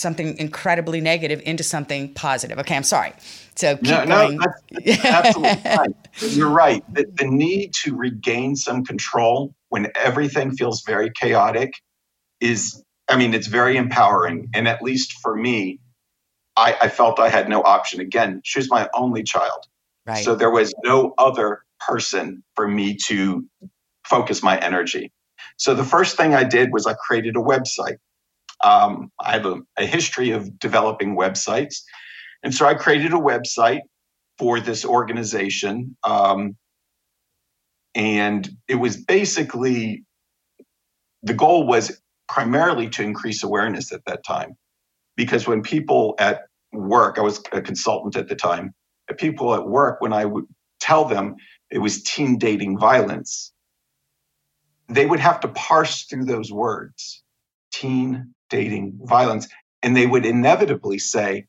something 0.00 0.36
incredibly 0.38 1.00
negative 1.00 1.40
into 1.44 1.62
something 1.62 2.12
positive. 2.14 2.58
Okay, 2.58 2.76
I'm 2.76 2.82
sorry. 2.82 3.12
So 3.54 3.76
keep 3.76 3.86
no, 3.86 4.06
going. 4.06 4.36
No, 4.36 4.46
that's, 4.70 5.04
absolutely 5.04 5.70
right. 5.76 5.90
You're 6.20 6.50
right. 6.50 6.94
The, 6.94 7.06
the 7.14 7.26
need 7.26 7.74
to 7.84 7.94
regain 7.94 8.56
some 8.56 8.84
control 8.84 9.54
when 9.68 9.88
everything 9.94 10.52
feels 10.52 10.82
very 10.82 11.10
chaotic 11.10 11.74
is, 12.40 12.82
I 13.08 13.16
mean, 13.16 13.34
it's 13.34 13.46
very 13.46 13.76
empowering. 13.76 14.48
And 14.54 14.66
at 14.66 14.82
least 14.82 15.18
for 15.20 15.36
me, 15.36 15.78
I, 16.56 16.76
I 16.82 16.88
felt 16.88 17.20
I 17.20 17.28
had 17.28 17.48
no 17.48 17.62
option. 17.62 18.00
Again, 18.00 18.40
she 18.44 18.58
was 18.58 18.70
my 18.70 18.88
only 18.94 19.22
child. 19.22 19.66
Right. 20.06 20.24
So 20.24 20.34
there 20.34 20.50
was 20.50 20.74
no 20.84 21.14
other 21.18 21.64
person 21.78 22.42
for 22.54 22.66
me 22.66 22.96
to 23.06 23.46
focus 24.06 24.42
my 24.42 24.58
energy. 24.58 25.12
So 25.56 25.74
the 25.74 25.84
first 25.84 26.16
thing 26.16 26.34
I 26.34 26.44
did 26.44 26.72
was 26.72 26.86
I 26.86 26.94
created 26.94 27.36
a 27.36 27.40
website. 27.40 27.98
Um, 28.64 29.10
I 29.20 29.32
have 29.32 29.46
a, 29.46 29.60
a 29.76 29.86
history 29.86 30.30
of 30.30 30.58
developing 30.58 31.16
websites. 31.16 31.82
And 32.42 32.54
so 32.54 32.66
I 32.66 32.74
created 32.74 33.12
a 33.12 33.16
website 33.16 33.80
for 34.38 34.60
this 34.60 34.84
organization. 34.84 35.96
Um, 36.04 36.56
and 37.94 38.48
it 38.68 38.76
was 38.76 38.96
basically 38.96 40.04
the 41.22 41.34
goal 41.34 41.66
was 41.66 42.00
primarily 42.28 42.88
to 42.90 43.02
increase 43.02 43.42
awareness 43.42 43.92
at 43.92 44.04
that 44.06 44.24
time. 44.24 44.56
Because 45.16 45.46
when 45.46 45.62
people 45.62 46.14
at 46.18 46.42
work, 46.72 47.18
I 47.18 47.22
was 47.22 47.42
a 47.52 47.60
consultant 47.60 48.16
at 48.16 48.28
the 48.28 48.36
time, 48.36 48.72
people 49.18 49.54
at 49.54 49.66
work, 49.66 50.00
when 50.00 50.12
I 50.12 50.24
would 50.24 50.46
tell 50.80 51.04
them 51.04 51.36
it 51.70 51.78
was 51.78 52.02
teen 52.02 52.38
dating 52.38 52.78
violence, 52.78 53.52
they 54.88 55.06
would 55.06 55.20
have 55.20 55.40
to 55.40 55.48
parse 55.48 56.04
through 56.04 56.24
those 56.24 56.50
words 56.52 57.22
teen 57.72 58.34
dating 58.50 58.98
violence. 59.02 59.48
And 59.82 59.96
they 59.96 60.06
would 60.06 60.26
inevitably 60.26 60.98
say, 60.98 61.46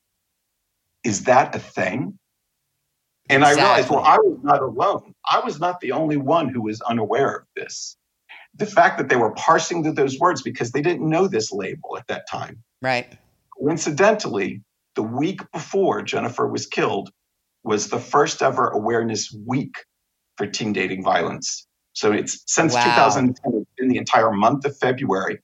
Is 1.04 1.26
that 1.26 1.54
a 1.56 1.60
thing? 1.60 2.18
And 3.30 3.44
exactly. 3.44 3.64
I 3.64 3.66
realized, 3.66 3.90
well, 3.90 4.04
I 4.04 4.18
was 4.18 4.40
not 4.44 4.62
alone. 4.62 5.14
I 5.30 5.40
was 5.40 5.60
not 5.60 5.80
the 5.80 5.92
only 5.92 6.18
one 6.18 6.50
who 6.50 6.62
was 6.62 6.82
unaware 6.82 7.36
of 7.38 7.44
this. 7.56 7.96
The 8.56 8.66
fact 8.66 8.98
that 8.98 9.10
they 9.10 9.16
were 9.16 9.32
parsing 9.32 9.84
through 9.84 9.94
those 9.94 10.20
words 10.20 10.42
because 10.42 10.72
they 10.72 10.82
didn't 10.82 11.08
know 11.08 11.28
this 11.28 11.52
label 11.52 11.98
at 11.98 12.08
that 12.08 12.28
time. 12.30 12.62
Right. 12.82 13.08
Coincidentally, 13.58 14.62
the 14.96 15.04
week 15.04 15.42
before 15.54 16.02
Jennifer 16.02 16.48
was 16.48 16.66
killed, 16.66 17.12
was 17.64 17.90
the 17.90 18.00
first 18.00 18.42
ever 18.42 18.68
awareness 18.68 19.34
week 19.48 19.76
for 20.36 20.48
teen 20.48 20.74
dating 20.74 21.04
violence. 21.04 21.68
So 21.94 22.12
it's 22.12 22.44
since 22.48 22.74
wow. 22.74 22.84
2010, 22.84 23.66
in 23.78 23.88
the 23.88 23.98
entire 23.98 24.32
month 24.32 24.66
of 24.66 24.78
February. 24.78 25.40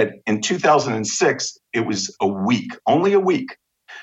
But 0.00 0.12
in 0.26 0.40
2006, 0.40 1.58
it 1.74 1.80
was 1.80 2.16
a 2.22 2.26
week, 2.26 2.70
only 2.86 3.12
a 3.12 3.20
week. 3.20 3.54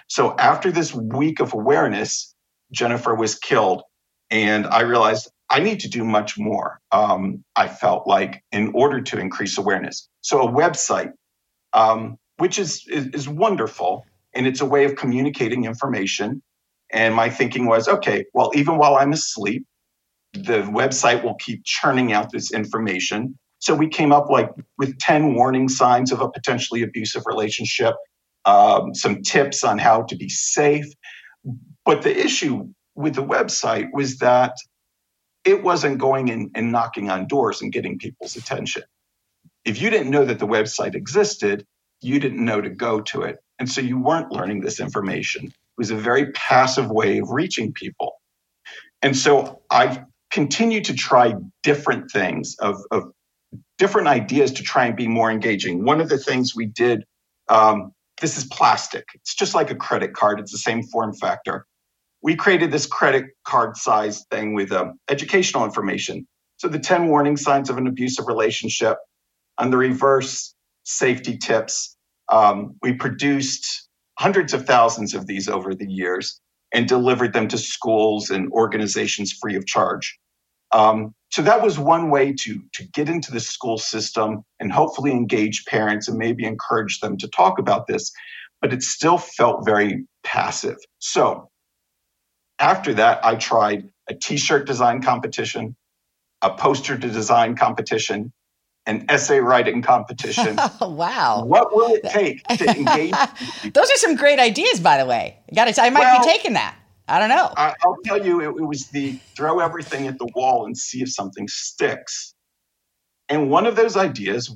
So 0.07 0.35
after 0.37 0.71
this 0.71 0.93
week 0.93 1.39
of 1.39 1.53
awareness, 1.53 2.35
Jennifer 2.71 3.15
was 3.15 3.33
killed. 3.33 3.81
And 4.29 4.67
I 4.67 4.81
realized 4.81 5.31
I 5.49 5.59
need 5.59 5.79
to 5.79 5.89
do 5.89 6.03
much 6.05 6.37
more. 6.37 6.79
Um, 6.91 7.43
I 7.55 7.67
felt 7.67 8.05
like 8.05 8.43
in 8.51 8.73
order 8.75 9.01
to 9.01 9.19
increase 9.19 9.57
awareness. 9.57 10.07
So 10.21 10.47
a 10.47 10.51
website, 10.51 11.13
um, 11.73 12.17
which 12.37 12.59
is, 12.59 12.85
is, 12.87 13.07
is 13.07 13.27
wonderful, 13.27 14.05
and 14.35 14.45
it's 14.45 14.61
a 14.61 14.67
way 14.67 14.85
of 14.85 14.97
communicating 14.97 15.65
information. 15.65 16.43
And 16.91 17.15
my 17.15 17.31
thinking 17.31 17.65
was, 17.65 17.87
okay, 17.87 18.25
well, 18.35 18.51
even 18.53 18.77
while 18.77 18.97
I'm 18.97 19.13
asleep, 19.13 19.65
the 20.33 20.61
website 20.61 21.23
will 21.23 21.37
keep 21.37 21.63
churning 21.65 22.13
out 22.13 22.31
this 22.31 22.53
information. 22.53 23.39
So 23.59 23.75
we 23.75 23.89
came 23.89 24.11
up 24.11 24.29
like 24.29 24.51
with 24.77 24.97
10 24.99 25.35
warning 25.35 25.69
signs 25.69 26.11
of 26.11 26.21
a 26.21 26.29
potentially 26.29 26.83
abusive 26.83 27.23
relationship, 27.25 27.95
um, 28.45 28.93
some 28.95 29.21
tips 29.23 29.63
on 29.63 29.77
how 29.79 30.03
to 30.03 30.15
be 30.15 30.29
safe. 30.29 30.85
But 31.85 32.03
the 32.03 32.17
issue 32.17 32.69
with 32.95 33.15
the 33.15 33.23
website 33.23 33.89
was 33.93 34.19
that 34.19 34.53
it 35.45 35.63
wasn't 35.63 35.99
going 35.99 36.27
in 36.27 36.51
and 36.55 36.71
knocking 36.71 37.09
on 37.09 37.27
doors 37.27 37.61
and 37.61 37.71
getting 37.71 37.97
people's 37.99 38.35
attention. 38.35 38.83
If 39.65 39.81
you 39.81 39.89
didn't 39.89 40.11
know 40.11 40.25
that 40.25 40.39
the 40.39 40.47
website 40.47 40.95
existed, 40.95 41.65
you 42.01 42.19
didn't 42.19 42.43
know 42.43 42.61
to 42.61 42.69
go 42.69 43.01
to 43.01 43.23
it. 43.23 43.37
And 43.59 43.69
so 43.69 43.81
you 43.81 43.99
weren't 43.99 44.31
learning 44.31 44.61
this 44.61 44.79
information 44.79 45.45
It 45.45 45.53
was 45.77 45.91
a 45.91 45.95
very 45.97 46.31
passive 46.31 46.89
way 46.89 47.19
of 47.19 47.29
reaching 47.31 47.73
people. 47.73 48.13
And 49.01 49.15
so 49.17 49.61
I've 49.71 49.99
continued 50.31 50.85
to 50.85 50.95
try 50.95 51.35
different 51.63 52.11
things 52.11 52.55
of, 52.59 52.77
of 52.91 53.05
different 53.77 54.07
ideas 54.07 54.51
to 54.53 54.63
try 54.63 54.85
and 54.85 54.95
be 54.95 55.07
more 55.07 55.31
engaging. 55.31 55.83
One 55.83 56.01
of 56.01 56.09
the 56.09 56.17
things 56.17 56.55
we 56.55 56.65
did, 56.65 57.03
um, 57.47 57.91
this 58.21 58.37
is 58.37 58.45
plastic. 58.45 59.05
It's 59.13 59.35
just 59.35 59.53
like 59.53 59.69
a 59.69 59.75
credit 59.75 60.13
card. 60.13 60.39
It's 60.39 60.51
the 60.51 60.57
same 60.57 60.83
form 60.83 61.13
factor. 61.13 61.65
We 62.21 62.35
created 62.35 62.71
this 62.71 62.87
credit 62.87 63.25
card 63.45 63.77
size 63.77 64.25
thing 64.31 64.53
with 64.53 64.71
um, 64.71 64.99
educational 65.07 65.63
information. 65.65 66.27
So 66.57 66.67
the 66.67 66.79
10 66.79 67.07
warning 67.07 67.37
signs 67.37 67.69
of 67.69 67.77
an 67.77 67.85
abusive 67.85 68.27
relationship, 68.27 68.97
on 69.57 69.71
the 69.71 69.77
reverse 69.77 70.53
safety 70.83 71.37
tips. 71.37 71.95
Um, 72.29 72.75
we 72.81 72.93
produced 72.93 73.87
hundreds 74.19 74.53
of 74.53 74.65
thousands 74.65 75.13
of 75.13 75.27
these 75.27 75.47
over 75.47 75.73
the 75.75 75.89
years 75.89 76.39
and 76.73 76.87
delivered 76.87 77.33
them 77.33 77.47
to 77.47 77.57
schools 77.57 78.29
and 78.29 78.51
organizations 78.51 79.33
free 79.33 79.55
of 79.55 79.65
charge. 79.65 80.17
Um, 80.71 81.13
so 81.29 81.41
that 81.41 81.61
was 81.61 81.77
one 81.77 82.09
way 82.09 82.33
to, 82.33 82.61
to 82.73 82.87
get 82.93 83.09
into 83.09 83.31
the 83.31 83.39
school 83.39 83.77
system 83.77 84.43
and 84.59 84.71
hopefully 84.71 85.11
engage 85.11 85.65
parents 85.65 86.07
and 86.07 86.17
maybe 86.17 86.45
encourage 86.45 86.99
them 86.99 87.17
to 87.17 87.27
talk 87.27 87.59
about 87.59 87.87
this. 87.87 88.11
But 88.61 88.73
it 88.73 88.81
still 88.81 89.17
felt 89.17 89.65
very 89.65 90.05
passive. 90.23 90.77
So 90.99 91.49
after 92.59 92.93
that, 92.95 93.23
I 93.23 93.35
tried 93.35 93.89
a 94.09 94.13
t 94.13 94.37
shirt 94.37 94.65
design 94.65 95.01
competition, 95.01 95.75
a 96.41 96.53
poster 96.53 96.97
to 96.97 97.07
design 97.07 97.55
competition, 97.55 98.33
an 98.87 99.05
essay 99.09 99.39
writing 99.39 99.81
competition. 99.81 100.55
Oh, 100.57 100.89
wow. 100.89 101.43
What 101.43 101.75
will 101.75 101.93
it 101.93 102.03
take 102.05 102.43
to 102.47 102.69
engage? 102.69 103.11
Those 103.73 103.91
are 103.91 103.97
some 103.97 104.15
great 104.15 104.39
ideas, 104.39 104.79
by 104.79 104.97
the 104.97 105.05
way. 105.05 105.37
You 105.49 105.55
got 105.55 105.73
to. 105.73 105.81
I 105.81 105.89
might 105.89 105.99
well, 105.99 106.23
be 106.23 106.25
taking 106.25 106.53
that. 106.53 106.76
I 107.07 107.19
don't 107.19 107.29
know. 107.29 107.53
I, 107.55 107.73
will 107.85 107.97
tell 108.03 108.23
you, 108.23 108.41
it, 108.41 108.59
it, 108.59 108.65
was 108.65 108.87
the 108.87 109.19
throw 109.35 109.59
everything 109.59 110.07
at 110.07 110.17
the 110.17 110.27
wall 110.35 110.65
and 110.65 110.77
see 110.77 111.01
if 111.01 111.11
something 111.11 111.47
sticks. 111.47 112.33
And 113.29 113.49
one 113.49 113.65
of 113.65 113.75
those 113.75 113.95
ideas 113.95 114.55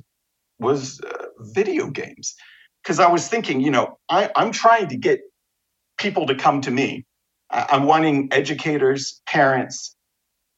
was 0.58 1.00
uh, 1.00 1.26
video 1.38 1.88
games, 1.88 2.34
because 2.82 3.00
I 3.00 3.08
was 3.08 3.28
thinking, 3.28 3.60
you 3.60 3.70
know, 3.70 3.98
I, 4.08 4.30
I'm 4.36 4.52
trying 4.52 4.88
to 4.88 4.96
get 4.96 5.20
people 5.98 6.26
to 6.26 6.34
come 6.34 6.60
to 6.62 6.70
me. 6.70 7.06
I, 7.50 7.66
I'm 7.70 7.84
wanting 7.84 8.28
educators, 8.32 9.22
parents, 9.26 9.96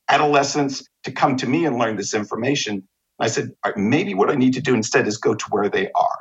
adolescents 0.08 0.84
to 1.04 1.12
come 1.12 1.36
to 1.36 1.46
me 1.46 1.64
and 1.64 1.78
learn 1.78 1.96
this 1.96 2.14
information 2.14 2.86
I 3.18 3.28
said, 3.28 3.52
maybe 3.76 4.14
what 4.14 4.30
I 4.30 4.34
need 4.34 4.54
to 4.54 4.60
do 4.60 4.74
instead 4.74 5.06
is 5.06 5.16
go 5.16 5.34
to 5.34 5.46
where 5.50 5.68
they 5.68 5.90
are. 5.92 6.18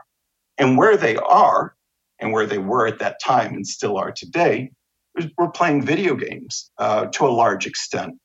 And 0.57 0.77
where 0.77 0.95
they 0.95 1.15
are, 1.17 1.75
and 2.19 2.31
where 2.31 2.45
they 2.45 2.59
were 2.59 2.87
at 2.87 2.99
that 2.99 3.19
time 3.19 3.55
and 3.55 3.65
still 3.65 3.97
are 3.97 4.11
today, 4.11 4.71
we're 5.37 5.51
playing 5.51 5.85
video 5.85 6.15
games 6.15 6.71
uh, 6.77 7.05
to 7.07 7.25
a 7.25 7.29
large 7.29 7.67
extent. 7.67 8.15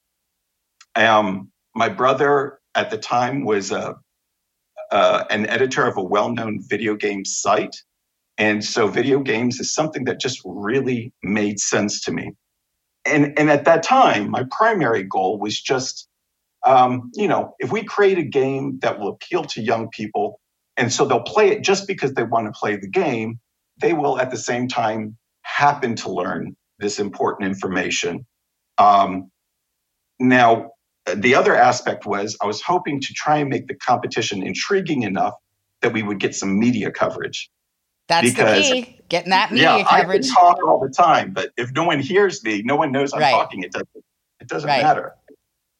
Um, 0.96 1.51
my 1.74 1.88
brother 1.88 2.61
at 2.74 2.90
the 2.90 2.98
time 2.98 3.44
was 3.44 3.70
a, 3.72 3.96
uh, 4.90 5.24
an 5.31 5.46
editor 5.48 5.87
of 5.87 5.96
a 5.96 6.03
well 6.03 6.33
known 6.33 6.61
video 6.68 6.96
game 6.96 7.24
site. 7.24 7.77
And 8.38 8.64
so 8.64 8.88
video 8.88 9.20
games 9.20 9.61
is 9.61 9.74
something 9.74 10.05
that 10.05 10.20
just 10.20 10.40
really 10.44 11.12
made 11.22 11.61
sense 11.61 12.03
to 12.03 12.12
me. 12.12 12.33
And, 13.05 13.38
and 13.38 13.51
at 13.51 13.64
that 13.66 13.83
time, 13.83 14.31
my 14.31 14.44
primary 14.51 15.03
goal 15.03 15.38
was 15.38 15.61
just 15.61 16.09
um, 16.66 17.11
you 17.14 17.29
know, 17.29 17.55
if 17.59 17.72
we 17.72 17.85
create 17.85 18.18
a 18.18 18.24
game 18.24 18.79
that 18.81 18.98
will 18.98 19.09
appeal 19.09 19.44
to 19.44 19.62
young 19.62 19.88
people 19.90 20.40
And 20.77 20.92
so 20.92 21.05
they'll 21.07 21.22
play 21.22 21.51
it 21.51 21.62
just 21.64 21.87
because 21.87 22.14
they 22.14 22.24
want 22.24 22.46
to 22.46 22.59
play 22.59 22.77
the 22.77 22.88
game. 22.88 23.40
They 23.81 23.92
will 23.94 24.18
at 24.20 24.31
the 24.31 24.37
same 24.37 24.68
time 24.68 25.16
happen 25.42 25.96
to 25.96 26.12
learn 26.12 26.57
this 26.78 26.98
important 26.98 27.48
information. 27.48 28.26
Um, 28.78 29.30
now, 30.20 30.72
the 31.14 31.34
other 31.34 31.54
aspect 31.54 32.06
was 32.06 32.36
I 32.42 32.46
was 32.46 32.60
hoping 32.60 33.00
to 33.00 33.12
try 33.14 33.38
and 33.38 33.48
make 33.48 33.66
the 33.66 33.74
competition 33.74 34.42
intriguing 34.42 35.02
enough 35.02 35.34
that 35.80 35.92
we 35.92 36.02
would 36.02 36.18
get 36.18 36.34
some 36.34 36.58
media 36.58 36.90
coverage. 36.90 37.50
That's 38.08 38.30
because, 38.30 38.68
the 38.68 38.82
key, 38.82 39.00
getting 39.08 39.30
that 39.30 39.52
media 39.52 39.78
yeah, 39.78 39.84
coverage. 39.84 40.24
I 40.24 40.28
can 40.28 40.34
talk 40.34 40.58
all 40.66 40.80
the 40.80 40.92
time, 40.92 41.32
but 41.32 41.50
if 41.56 41.70
no 41.72 41.84
one 41.84 42.00
hears 42.00 42.42
me, 42.42 42.62
no 42.64 42.74
one 42.74 42.90
knows 42.90 43.12
I'm 43.12 43.20
right. 43.20 43.30
talking. 43.30 43.62
It 43.62 43.72
doesn't. 43.72 44.04
It 44.40 44.48
doesn't 44.48 44.68
right. 44.68 44.82
matter. 44.82 45.14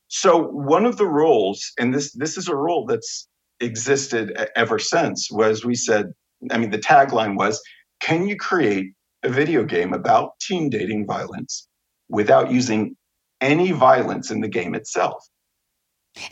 So 0.09 0.37
one 0.37 0.85
of 0.85 0.99
the 0.99 1.07
rules, 1.07 1.73
and 1.79 1.95
this 1.95 2.13
this 2.13 2.37
is 2.37 2.49
a 2.49 2.55
rule 2.55 2.87
that's 2.87 3.29
existed 3.61 4.37
ever 4.57 4.79
since, 4.79 5.31
was 5.31 5.65
we 5.65 5.75
said. 5.75 6.13
I 6.51 6.59
mean, 6.59 6.71
the 6.71 6.79
tagline 6.79 7.37
was, 7.37 7.61
"Can 8.01 8.29
you 8.29 8.37
create 8.37 8.93
a 9.23 9.29
video 9.29 9.65
game 9.65 9.93
about 9.93 10.39
teen 10.41 10.71
dating 10.71 11.07
violence 11.07 11.69
without 12.09 12.51
using 12.51 12.97
any 13.41 13.73
violence 13.73 14.31
in 14.31 14.41
the 14.41 14.49
game 14.49 14.75
itself?" 14.75 15.29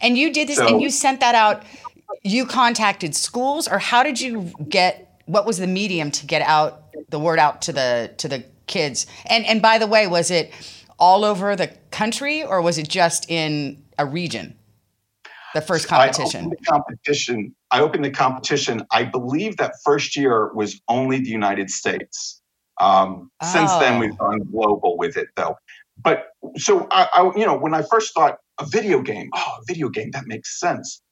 And 0.00 0.16
you 0.16 0.32
did 0.32 0.48
this, 0.48 0.56
so, 0.56 0.66
and 0.66 0.80
you 0.80 0.90
sent 0.90 1.20
that 1.20 1.34
out. 1.34 1.62
You 2.22 2.46
contacted 2.46 3.14
schools, 3.14 3.68
or 3.68 3.78
how 3.78 4.02
did 4.02 4.20
you 4.20 4.52
get 4.68 5.06
what 5.26 5.44
was 5.44 5.58
the 5.58 5.66
medium 5.66 6.10
to 6.12 6.26
get 6.26 6.42
out 6.42 6.84
the 7.10 7.18
word 7.18 7.38
out 7.38 7.62
to 7.62 7.72
the 7.72 8.12
to 8.18 8.28
the 8.28 8.44
kids? 8.66 9.06
And 9.26 9.44
and 9.44 9.60
by 9.60 9.78
the 9.78 9.86
way, 9.86 10.06
was 10.06 10.30
it 10.30 10.52
all 10.98 11.24
over 11.24 11.54
the 11.54 11.68
country 11.90 12.42
or 12.42 12.62
was 12.62 12.78
it 12.78 12.88
just 12.88 13.30
in 13.30 13.82
a 13.98 14.06
region? 14.06 14.56
The 15.54 15.60
first 15.60 15.88
competition. 15.88 16.46
I 16.46 16.48
the 16.50 16.56
competition. 16.56 17.54
I 17.70 17.80
opened 17.80 18.04
the 18.04 18.10
competition. 18.10 18.82
I 18.90 19.04
believe 19.04 19.56
that 19.56 19.72
first 19.84 20.16
year 20.16 20.52
was 20.54 20.80
only 20.88 21.18
the 21.18 21.30
United 21.30 21.70
States. 21.70 22.42
Um, 22.80 23.30
oh. 23.40 23.52
Since 23.52 23.72
then, 23.76 23.98
we've 23.98 24.16
gone 24.18 24.40
global 24.50 24.98
with 24.98 25.16
it, 25.16 25.28
though. 25.36 25.56
But 26.02 26.28
so 26.56 26.86
I, 26.90 27.08
I, 27.12 27.32
you 27.36 27.46
know, 27.46 27.56
when 27.56 27.74
I 27.74 27.82
first 27.82 28.14
thought 28.14 28.38
a 28.60 28.66
video 28.66 29.00
game, 29.00 29.30
oh, 29.34 29.58
a 29.60 29.64
video 29.66 29.88
game, 29.88 30.10
that 30.12 30.26
makes 30.26 30.60
sense. 30.60 31.02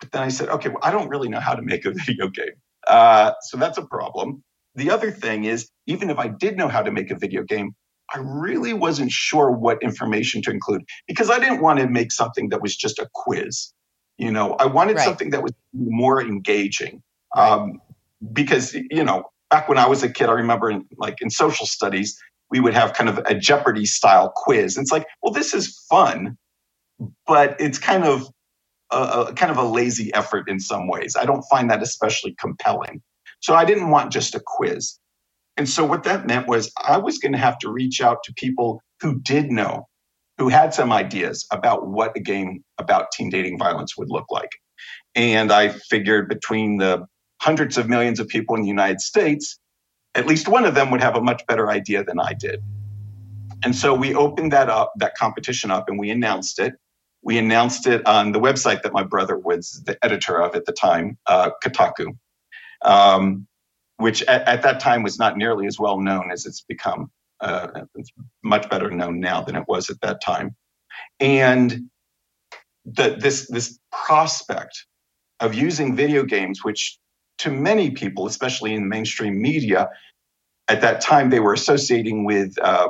But 0.00 0.12
then 0.12 0.22
I 0.22 0.28
said, 0.28 0.48
okay, 0.50 0.68
well, 0.68 0.80
I 0.82 0.90
don't 0.90 1.08
really 1.08 1.28
know 1.28 1.40
how 1.40 1.54
to 1.54 1.62
make 1.62 1.84
a 1.86 1.90
video 2.06 2.28
game. 2.28 2.54
Uh, 2.86 3.32
so 3.42 3.56
that's 3.56 3.78
a 3.78 3.86
problem. 3.86 4.42
The 4.74 4.90
other 4.90 5.10
thing 5.10 5.44
is, 5.44 5.70
even 5.86 6.10
if 6.10 6.18
I 6.18 6.28
did 6.28 6.56
know 6.56 6.68
how 6.68 6.82
to 6.82 6.92
make 6.92 7.10
a 7.10 7.16
video 7.16 7.42
game, 7.42 7.74
I 8.14 8.18
really 8.18 8.72
wasn't 8.72 9.10
sure 9.10 9.50
what 9.50 9.82
information 9.82 10.42
to 10.42 10.50
include 10.50 10.82
because 11.08 11.30
I 11.30 11.38
didn't 11.38 11.60
want 11.60 11.80
to 11.80 11.88
make 11.88 12.12
something 12.12 12.50
that 12.50 12.62
was 12.62 12.76
just 12.76 12.98
a 12.98 13.08
quiz. 13.14 13.72
You 14.18 14.30
know, 14.30 14.52
I 14.54 14.66
wanted 14.66 14.96
right. 14.96 15.04
something 15.04 15.30
that 15.30 15.42
was 15.42 15.52
more 15.72 16.20
engaging. 16.22 17.02
Right. 17.34 17.50
Um, 17.50 17.80
because, 18.32 18.74
you 18.74 19.04
know, 19.04 19.24
back 19.50 19.68
when 19.68 19.78
I 19.78 19.86
was 19.86 20.02
a 20.02 20.08
kid, 20.08 20.28
I 20.28 20.32
remember 20.32 20.70
in, 20.70 20.86
like 20.96 21.16
in 21.20 21.30
social 21.30 21.66
studies, 21.66 22.18
we 22.50 22.60
would 22.60 22.74
have 22.74 22.94
kind 22.94 23.08
of 23.08 23.18
a 23.18 23.34
Jeopardy 23.34 23.86
style 23.86 24.32
quiz. 24.34 24.76
And 24.76 24.84
it's 24.84 24.92
like, 24.92 25.06
well, 25.22 25.32
this 25.32 25.54
is 25.54 25.84
fun, 25.88 26.36
but 27.26 27.56
it's 27.60 27.78
kind 27.78 28.04
of 28.04 28.28
a, 28.92 28.96
a, 28.96 29.32
kind 29.34 29.50
of 29.50 29.58
a 29.58 29.64
lazy 29.64 30.12
effort 30.14 30.48
in 30.48 30.60
some 30.60 30.88
ways. 30.88 31.16
I 31.18 31.24
don't 31.24 31.44
find 31.50 31.70
that 31.70 31.82
especially 31.82 32.34
compelling. 32.38 33.02
So 33.40 33.54
I 33.54 33.64
didn't 33.64 33.90
want 33.90 34.12
just 34.12 34.34
a 34.34 34.42
quiz. 34.44 34.98
And 35.56 35.68
so 35.68 35.84
what 35.84 36.04
that 36.04 36.26
meant 36.26 36.46
was 36.46 36.70
I 36.86 36.98
was 36.98 37.18
going 37.18 37.32
to 37.32 37.38
have 37.38 37.58
to 37.58 37.70
reach 37.70 38.00
out 38.00 38.22
to 38.24 38.32
people 38.34 38.82
who 39.00 39.20
did 39.20 39.50
know, 39.50 39.88
who 40.38 40.48
had 40.48 40.74
some 40.74 40.92
ideas 40.92 41.46
about 41.50 41.88
what 41.88 42.12
a 42.16 42.20
game 42.20 42.62
about 42.78 43.10
teen 43.12 43.30
dating 43.30 43.58
violence 43.58 43.96
would 43.96 44.10
look 44.10 44.26
like. 44.30 44.50
And 45.14 45.50
I 45.50 45.70
figured 45.70 46.28
between 46.28 46.76
the 46.76 47.06
hundreds 47.40 47.76
of 47.76 47.88
millions 47.88 48.20
of 48.20 48.28
people 48.28 48.56
in 48.56 48.62
the 48.62 48.68
United 48.68 49.00
States, 49.00 49.58
at 50.14 50.26
least 50.26 50.48
one 50.48 50.64
of 50.64 50.74
them 50.74 50.90
would 50.90 51.00
have 51.00 51.16
a 51.16 51.20
much 51.20 51.46
better 51.46 51.70
idea 51.70 52.02
than 52.02 52.18
I 52.18 52.32
did. 52.32 52.62
And 53.64 53.74
so 53.74 53.94
we 53.94 54.14
opened 54.14 54.52
that 54.52 54.68
up, 54.68 54.92
that 54.96 55.14
competition 55.16 55.70
up, 55.70 55.88
and 55.88 55.98
we 55.98 56.10
announced 56.10 56.58
it 56.58 56.74
we 57.26 57.38
announced 57.38 57.88
it 57.88 58.06
on 58.06 58.30
the 58.30 58.38
website 58.38 58.82
that 58.82 58.92
my 58.92 59.02
brother 59.02 59.36
was 59.36 59.82
the 59.84 59.98
editor 60.04 60.40
of 60.40 60.54
at 60.54 60.64
the 60.64 60.70
time, 60.72 61.18
uh, 61.26 61.50
Kotaku, 61.62 62.16
um, 62.82 63.48
which 63.96 64.22
at, 64.22 64.46
at, 64.46 64.62
that 64.62 64.78
time 64.78 65.02
was 65.02 65.18
not 65.18 65.36
nearly 65.36 65.66
as 65.66 65.76
well 65.76 66.00
known 66.00 66.30
as 66.30 66.46
it's 66.46 66.60
become. 66.60 67.10
Uh, 67.40 67.82
it's 67.96 68.12
much 68.44 68.70
better 68.70 68.92
known 68.92 69.18
now 69.18 69.42
than 69.42 69.56
it 69.56 69.64
was 69.66 69.90
at 69.90 70.00
that 70.02 70.22
time. 70.22 70.54
And 71.18 71.90
the, 72.84 73.16
this, 73.18 73.48
this 73.48 73.76
prospect 73.90 74.86
of 75.40 75.52
using 75.52 75.96
video 75.96 76.22
games, 76.22 76.62
which 76.62 76.96
to 77.38 77.50
many 77.50 77.90
people, 77.90 78.26
especially 78.26 78.74
in 78.74 78.88
mainstream 78.88 79.40
media, 79.40 79.90
at 80.68 80.80
that 80.80 81.00
time 81.00 81.30
they 81.30 81.40
were 81.40 81.52
associating 81.52 82.24
with 82.24 82.58
uh, 82.60 82.88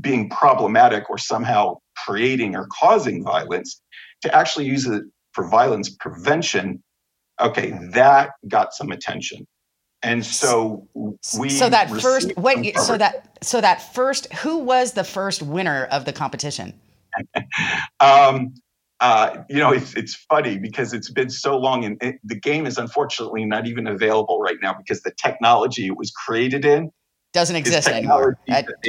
being 0.00 0.28
problematic 0.28 1.08
or 1.10 1.18
somehow 1.18 1.78
creating 1.96 2.54
or 2.54 2.68
causing 2.78 3.24
violence 3.24 3.80
to 4.22 4.34
actually 4.34 4.66
use 4.66 4.86
it 4.86 5.02
for 5.32 5.48
violence 5.48 5.88
prevention. 5.88 6.82
Okay 7.40 7.78
that 7.90 8.30
got 8.48 8.72
some 8.72 8.90
attention. 8.90 9.46
And 10.02 10.24
so 10.24 10.86
we 11.38 11.50
so 11.50 11.68
that 11.68 11.90
first 11.90 12.36
what 12.36 12.58
so 12.78 12.96
that 12.96 13.36
so 13.42 13.60
that 13.60 13.94
first 13.94 14.32
who 14.34 14.58
was 14.58 14.92
the 14.92 15.04
first 15.04 15.42
winner 15.42 15.84
of 15.86 16.04
the 16.04 16.12
competition? 16.12 16.74
Um, 18.00 18.52
uh, 19.00 19.42
you 19.48 19.58
know 19.58 19.72
it's, 19.72 19.94
it's 19.94 20.14
funny 20.14 20.58
because 20.58 20.92
it's 20.92 21.10
been 21.10 21.30
so 21.30 21.56
long 21.56 21.84
and 21.84 22.02
it, 22.02 22.16
the 22.24 22.38
game 22.38 22.66
is 22.66 22.78
unfortunately 22.78 23.44
not 23.44 23.66
even 23.66 23.86
available 23.86 24.40
right 24.40 24.56
now 24.62 24.74
because 24.74 25.02
the 25.02 25.12
technology 25.22 25.86
it 25.86 25.96
was 25.96 26.10
created 26.10 26.64
in 26.64 26.90
doesn't 27.32 27.56
exist 27.56 27.88
anymore. 27.88 28.38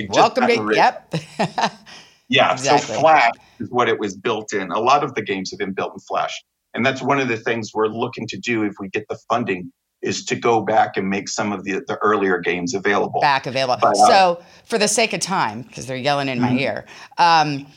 welcome 0.10 0.48
to 0.48 0.72
yep. 0.74 1.14
yeah, 2.30 2.54
exactly. 2.54 2.96
so 2.96 3.02
Flash 3.02 3.32
is 3.60 3.70
what 3.70 3.90
it 3.90 4.00
was 4.00 4.16
built 4.16 4.54
in. 4.54 4.72
A 4.72 4.80
lot 4.80 5.04
of 5.04 5.16
the 5.16 5.22
games 5.22 5.52
have 5.52 5.60
been 5.60 5.74
built 5.74 5.94
in 5.94 6.00
Flash, 6.00 6.42
and 6.74 6.86
that's 6.86 7.02
one 7.02 7.20
of 7.20 7.28
the 7.28 7.36
things 7.36 7.72
we're 7.74 7.88
looking 7.88 8.26
to 8.28 8.38
do 8.38 8.64
if 8.64 8.76
we 8.80 8.88
get 8.88 9.06
the 9.10 9.18
funding 9.30 9.72
is 10.02 10.24
to 10.26 10.36
go 10.36 10.62
back 10.62 10.96
and 10.96 11.10
make 11.10 11.28
some 11.28 11.52
of 11.52 11.64
the, 11.64 11.82
the 11.88 11.98
earlier 11.98 12.40
games 12.40 12.74
available. 12.74 13.20
Back 13.20 13.48
available. 13.48 13.80
But, 13.82 13.98
uh, 13.98 14.08
so, 14.08 14.44
for 14.64 14.78
the 14.78 14.88
sake 14.88 15.12
of 15.14 15.20
time, 15.20 15.64
because 15.64 15.88
they're 15.88 15.98
yelling 15.98 16.30
in 16.30 16.40
mm-hmm. 16.40 16.56
my 16.56 16.62
ear, 16.62 16.86
um, 17.18 17.68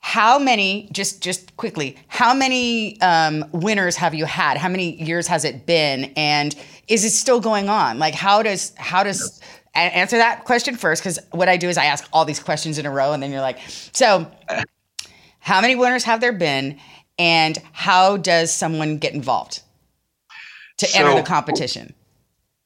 how 0.00 0.38
many? 0.38 0.88
Just 0.92 1.22
just 1.22 1.56
quickly, 1.56 1.96
how 2.08 2.34
many 2.34 3.00
um, 3.00 3.44
winners 3.52 3.96
have 3.96 4.14
you 4.14 4.24
had? 4.24 4.56
How 4.56 4.68
many 4.68 5.02
years 5.02 5.26
has 5.26 5.44
it 5.44 5.66
been? 5.66 6.12
And 6.16 6.54
is 6.88 7.04
it 7.04 7.10
still 7.10 7.40
going 7.40 7.68
on? 7.68 7.98
Like, 7.98 8.14
how 8.14 8.42
does 8.42 8.72
how 8.76 9.02
does 9.02 9.38
yes 9.40 9.50
answer 9.74 10.18
that 10.18 10.44
question 10.44 10.76
first 10.76 11.02
because 11.02 11.18
what 11.30 11.48
I 11.48 11.56
do 11.56 11.68
is 11.68 11.78
I 11.78 11.84
ask 11.84 12.08
all 12.12 12.24
these 12.24 12.40
questions 12.40 12.78
in 12.78 12.86
a 12.86 12.90
row, 12.90 13.12
and 13.12 13.22
then 13.22 13.30
you're 13.30 13.40
like, 13.40 13.58
so 13.92 14.30
how 15.40 15.60
many 15.60 15.76
winners 15.76 16.04
have 16.04 16.20
there 16.20 16.32
been, 16.32 16.78
and 17.18 17.58
how 17.72 18.16
does 18.16 18.52
someone 18.52 18.98
get 18.98 19.14
involved 19.14 19.62
to 20.78 20.86
so, 20.86 20.98
enter 20.98 21.20
the 21.20 21.26
competition? 21.26 21.94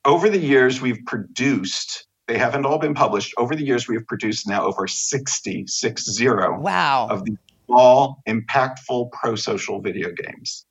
Over 0.05 0.29
the 0.29 0.39
years, 0.39 0.81
we've 0.81 1.05
produced. 1.07 2.07
They 2.27 2.39
haven't 2.39 2.65
all 2.65 2.79
been 2.79 2.95
published. 2.95 3.35
Over 3.37 3.55
the 3.55 3.65
years, 3.65 3.87
we've 3.87 4.07
produced 4.07 4.49
now 4.49 4.65
over 4.65 4.87
60, 4.87 5.67
six 5.67 6.05
zero, 6.11 6.59
wow. 6.59 7.09
of 7.11 7.25
these 7.25 7.37
small, 7.67 8.23
impactful 8.27 9.13
pro-social 9.13 9.81
video 9.81 10.11
games, 10.11 10.65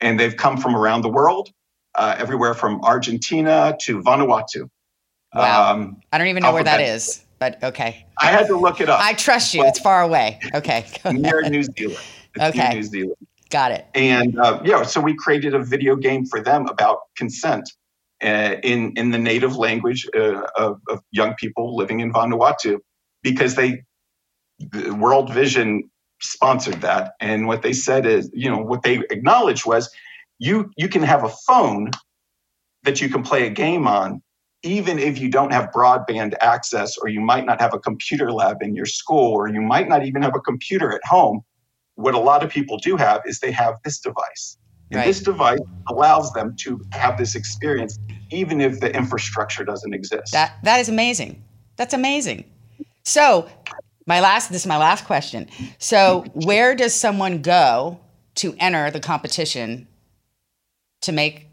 and 0.00 0.18
they've 0.18 0.36
come 0.36 0.56
from 0.56 0.74
around 0.74 1.02
the 1.02 1.08
world, 1.08 1.50
uh, 1.96 2.14
everywhere 2.18 2.54
from 2.54 2.80
Argentina 2.82 3.76
to 3.82 4.00
Vanuatu. 4.00 4.68
Wow. 5.34 5.72
Um, 5.72 6.00
I 6.12 6.18
don't 6.18 6.28
even 6.28 6.42
know 6.42 6.54
where 6.54 6.64
that 6.64 6.80
is, 6.80 7.24
but 7.38 7.62
okay. 7.62 8.06
I 8.18 8.26
had 8.26 8.46
to 8.46 8.56
look 8.56 8.80
it 8.80 8.88
up. 8.88 9.00
I 9.00 9.12
trust 9.12 9.52
you. 9.52 9.64
It's 9.66 9.78
far 9.78 10.02
away. 10.02 10.40
Okay. 10.54 10.86
near 11.12 11.42
New 11.42 11.62
Zealand. 11.62 11.98
It's 12.34 12.56
okay. 12.56 12.74
New 12.74 12.82
Zealand. 12.82 13.16
Got 13.50 13.72
it. 13.72 13.86
And 13.94 14.38
uh, 14.38 14.60
yeah, 14.64 14.82
so 14.82 15.00
we 15.00 15.14
created 15.14 15.54
a 15.54 15.62
video 15.62 15.94
game 15.94 16.24
for 16.24 16.40
them 16.40 16.66
about 16.68 17.00
consent 17.16 17.70
uh, 18.22 18.56
in 18.62 18.92
in 18.96 19.10
the 19.10 19.18
native 19.18 19.56
language 19.56 20.06
uh, 20.16 20.42
of, 20.56 20.80
of, 20.88 21.00
young 21.10 21.34
people 21.34 21.76
living 21.76 22.00
in 22.00 22.12
Vanuatu, 22.12 22.78
because 23.22 23.54
they 23.54 23.82
World 24.98 25.32
Vision 25.32 25.90
sponsored 26.20 26.80
that, 26.80 27.12
and 27.20 27.46
what 27.46 27.62
they 27.62 27.72
said 27.72 28.06
is, 28.06 28.30
you 28.32 28.50
know, 28.50 28.58
what 28.58 28.82
they 28.82 29.02
acknowledged 29.10 29.66
was, 29.66 29.90
you 30.38 30.70
you 30.76 30.88
can 30.88 31.02
have 31.02 31.24
a 31.24 31.28
phone 31.46 31.90
that 32.84 33.00
you 33.00 33.08
can 33.08 33.22
play 33.22 33.46
a 33.46 33.50
game 33.50 33.86
on, 33.86 34.22
even 34.62 34.98
if 34.98 35.18
you 35.18 35.30
don't 35.30 35.52
have 35.52 35.70
broadband 35.72 36.34
access, 36.40 36.96
or 36.96 37.08
you 37.08 37.20
might 37.20 37.44
not 37.44 37.60
have 37.60 37.74
a 37.74 37.78
computer 37.78 38.32
lab 38.32 38.62
in 38.62 38.74
your 38.74 38.86
school, 38.86 39.32
or 39.32 39.48
you 39.48 39.60
might 39.60 39.88
not 39.88 40.06
even 40.06 40.22
have 40.22 40.34
a 40.34 40.40
computer 40.40 40.92
at 40.92 41.04
home, 41.04 41.42
what 41.96 42.14
a 42.14 42.18
lot 42.18 42.42
of 42.42 42.50
people 42.50 42.78
do 42.78 42.96
have 42.96 43.20
is 43.26 43.40
they 43.40 43.50
have 43.52 43.74
this 43.84 43.98
device. 43.98 44.56
And 44.90 44.98
right. 44.98 45.06
this 45.06 45.20
device 45.20 45.58
allows 45.88 46.32
them 46.32 46.54
to 46.60 46.80
have 46.92 47.18
this 47.18 47.34
experience, 47.34 47.98
even 48.30 48.60
if 48.60 48.80
the 48.80 48.94
infrastructure 48.94 49.64
doesn't 49.64 49.92
exist. 49.92 50.32
That 50.32 50.54
that 50.62 50.80
is 50.80 50.88
amazing. 50.88 51.42
That's 51.76 51.92
amazing. 51.92 52.44
So, 53.04 53.48
my 54.06 54.20
last 54.20 54.50
this 54.50 54.62
is 54.62 54.66
my 54.66 54.78
last 54.78 55.04
question. 55.04 55.48
So, 55.78 56.24
where 56.34 56.74
does 56.74 56.94
someone 56.94 57.42
go 57.42 58.00
to 58.36 58.54
enter 58.58 58.90
the 58.90 59.00
competition 59.00 59.88
to 61.02 61.12
make 61.12 61.48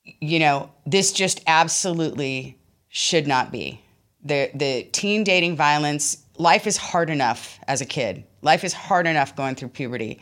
you 0.03 0.39
know 0.39 0.71
this 0.85 1.11
just 1.11 1.41
absolutely 1.47 2.57
should 2.89 3.27
not 3.27 3.51
be 3.51 3.81
the 4.23 4.49
the 4.53 4.83
teen 4.91 5.23
dating 5.23 5.55
violence. 5.55 6.24
Life 6.37 6.67
is 6.67 6.77
hard 6.77 7.09
enough 7.09 7.59
as 7.67 7.81
a 7.81 7.85
kid. 7.85 8.25
Life 8.41 8.63
is 8.63 8.73
hard 8.73 9.07
enough 9.07 9.35
going 9.35 9.55
through 9.55 9.69
puberty. 9.69 10.19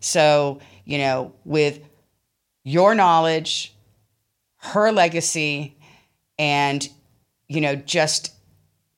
So 0.00 0.60
you 0.84 0.98
know 0.98 1.34
with 1.44 1.80
your 2.64 2.94
knowledge, 2.94 3.74
her 4.56 4.92
legacy, 4.92 5.76
and 6.38 6.88
you 7.48 7.60
know 7.60 7.76
just 7.76 8.34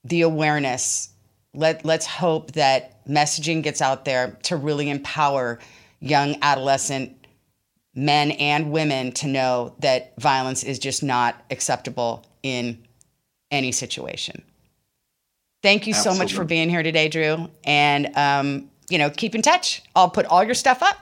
the 0.03 0.21
awareness. 0.21 1.09
Let 1.53 1.85
let's 1.85 2.05
hope 2.05 2.53
that 2.53 3.05
messaging 3.05 3.61
gets 3.61 3.81
out 3.81 4.05
there 4.05 4.37
to 4.43 4.55
really 4.55 4.89
empower 4.89 5.59
young 5.99 6.37
adolescent 6.41 7.23
men 7.95 8.31
and 8.31 8.71
women 8.71 9.11
to 9.11 9.27
know 9.27 9.75
that 9.79 10.13
violence 10.19 10.63
is 10.63 10.79
just 10.79 11.03
not 11.03 11.43
acceptable 11.51 12.25
in 12.41 12.83
any 13.51 13.71
situation. 13.71 14.43
Thank 15.63 15.87
you 15.87 15.93
Absolutely. 15.93 16.17
so 16.17 16.23
much 16.23 16.33
for 16.33 16.43
being 16.43 16.69
here 16.69 16.83
today, 16.83 17.07
Drew. 17.07 17.49
And 17.63 18.15
um, 18.15 18.69
you 18.89 18.97
know, 18.97 19.09
keep 19.09 19.33
in 19.33 19.41
touch. 19.41 19.81
I'll 19.95 20.09
put 20.09 20.25
all 20.25 20.43
your 20.43 20.53
stuff 20.53 20.83
up. 20.83 20.97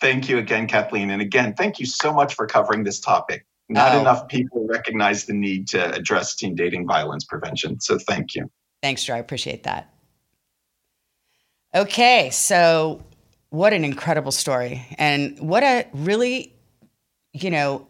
Thank 0.00 0.28
you 0.28 0.38
again, 0.38 0.66
Kathleen. 0.66 1.10
And 1.10 1.20
again, 1.20 1.54
thank 1.54 1.78
you 1.78 1.86
so 1.86 2.12
much 2.12 2.34
for 2.34 2.46
covering 2.46 2.84
this 2.84 3.00
topic. 3.00 3.44
Not 3.68 3.94
oh. 3.94 4.00
enough 4.00 4.28
people 4.28 4.66
recognize 4.68 5.26
the 5.26 5.32
need 5.32 5.68
to 5.68 5.94
address 5.94 6.34
teen 6.34 6.54
dating 6.54 6.86
violence 6.86 7.24
prevention. 7.24 7.80
So 7.80 7.98
thank 7.98 8.34
you. 8.34 8.50
Thanks, 8.82 9.04
Drew. 9.04 9.14
I 9.14 9.18
appreciate 9.18 9.64
that. 9.64 9.92
Okay, 11.74 12.30
so 12.30 13.02
what 13.50 13.72
an 13.72 13.84
incredible 13.84 14.32
story, 14.32 14.84
and 14.98 15.38
what 15.40 15.62
a 15.62 15.86
really, 15.94 16.54
you 17.32 17.50
know, 17.50 17.86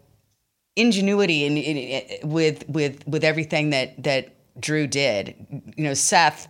ingenuity 0.76 1.44
in, 1.44 1.56
in, 1.56 1.76
in, 1.76 2.28
with 2.28 2.68
with 2.68 3.06
with 3.08 3.24
everything 3.24 3.70
that 3.70 4.00
that 4.02 4.36
Drew 4.58 4.86
did. 4.86 5.34
You 5.76 5.84
know, 5.84 5.94
Seth. 5.94 6.48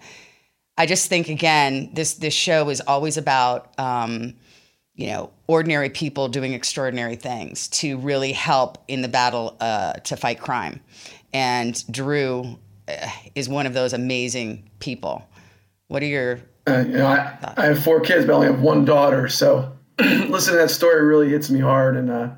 I 0.78 0.86
just 0.86 1.08
think 1.08 1.28
again, 1.28 1.90
this 1.92 2.14
this 2.14 2.34
show 2.34 2.68
is 2.70 2.80
always 2.80 3.16
about 3.16 3.78
um, 3.78 4.34
you 4.94 5.06
know, 5.08 5.30
ordinary 5.46 5.88
people 5.88 6.28
doing 6.28 6.52
extraordinary 6.52 7.16
things 7.16 7.68
to 7.68 7.96
really 7.98 8.32
help 8.32 8.78
in 8.88 9.02
the 9.02 9.08
battle 9.08 9.56
uh, 9.60 9.94
to 9.94 10.16
fight 10.16 10.40
crime. 10.40 10.80
And 11.32 11.82
Drew 11.90 12.58
uh, 12.88 13.08
is 13.34 13.48
one 13.48 13.66
of 13.66 13.74
those 13.74 13.94
amazing 13.94 14.68
people. 14.80 15.26
What 15.88 16.02
are 16.02 16.06
your? 16.06 16.40
Uh, 16.68 16.84
you 16.86 16.98
know, 16.98 17.06
I, 17.06 17.54
I, 17.56 17.64
have 17.66 17.82
four 17.82 18.00
kids, 18.00 18.26
but 18.26 18.32
I 18.32 18.36
only 18.36 18.46
have 18.48 18.60
one 18.60 18.84
daughter. 18.84 19.28
So 19.28 19.72
listening 19.98 20.56
to 20.56 20.62
that 20.62 20.70
story 20.70 21.04
really 21.04 21.30
hits 21.30 21.50
me 21.50 21.58
hard. 21.58 21.96
And 21.96 22.10
uh, 22.10 22.28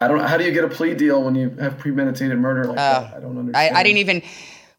I 0.00 0.08
don't. 0.08 0.20
How 0.20 0.36
do 0.36 0.44
you 0.44 0.52
get 0.52 0.64
a 0.64 0.68
plea 0.68 0.94
deal 0.94 1.22
when 1.22 1.34
you 1.34 1.50
have 1.60 1.78
premeditated 1.78 2.38
murder 2.38 2.64
like 2.64 2.76
that? 2.76 3.12
Uh, 3.12 3.16
I 3.16 3.20
don't 3.20 3.38
understand. 3.38 3.76
I, 3.76 3.80
I 3.80 3.82
didn't 3.82 3.98
even 3.98 4.22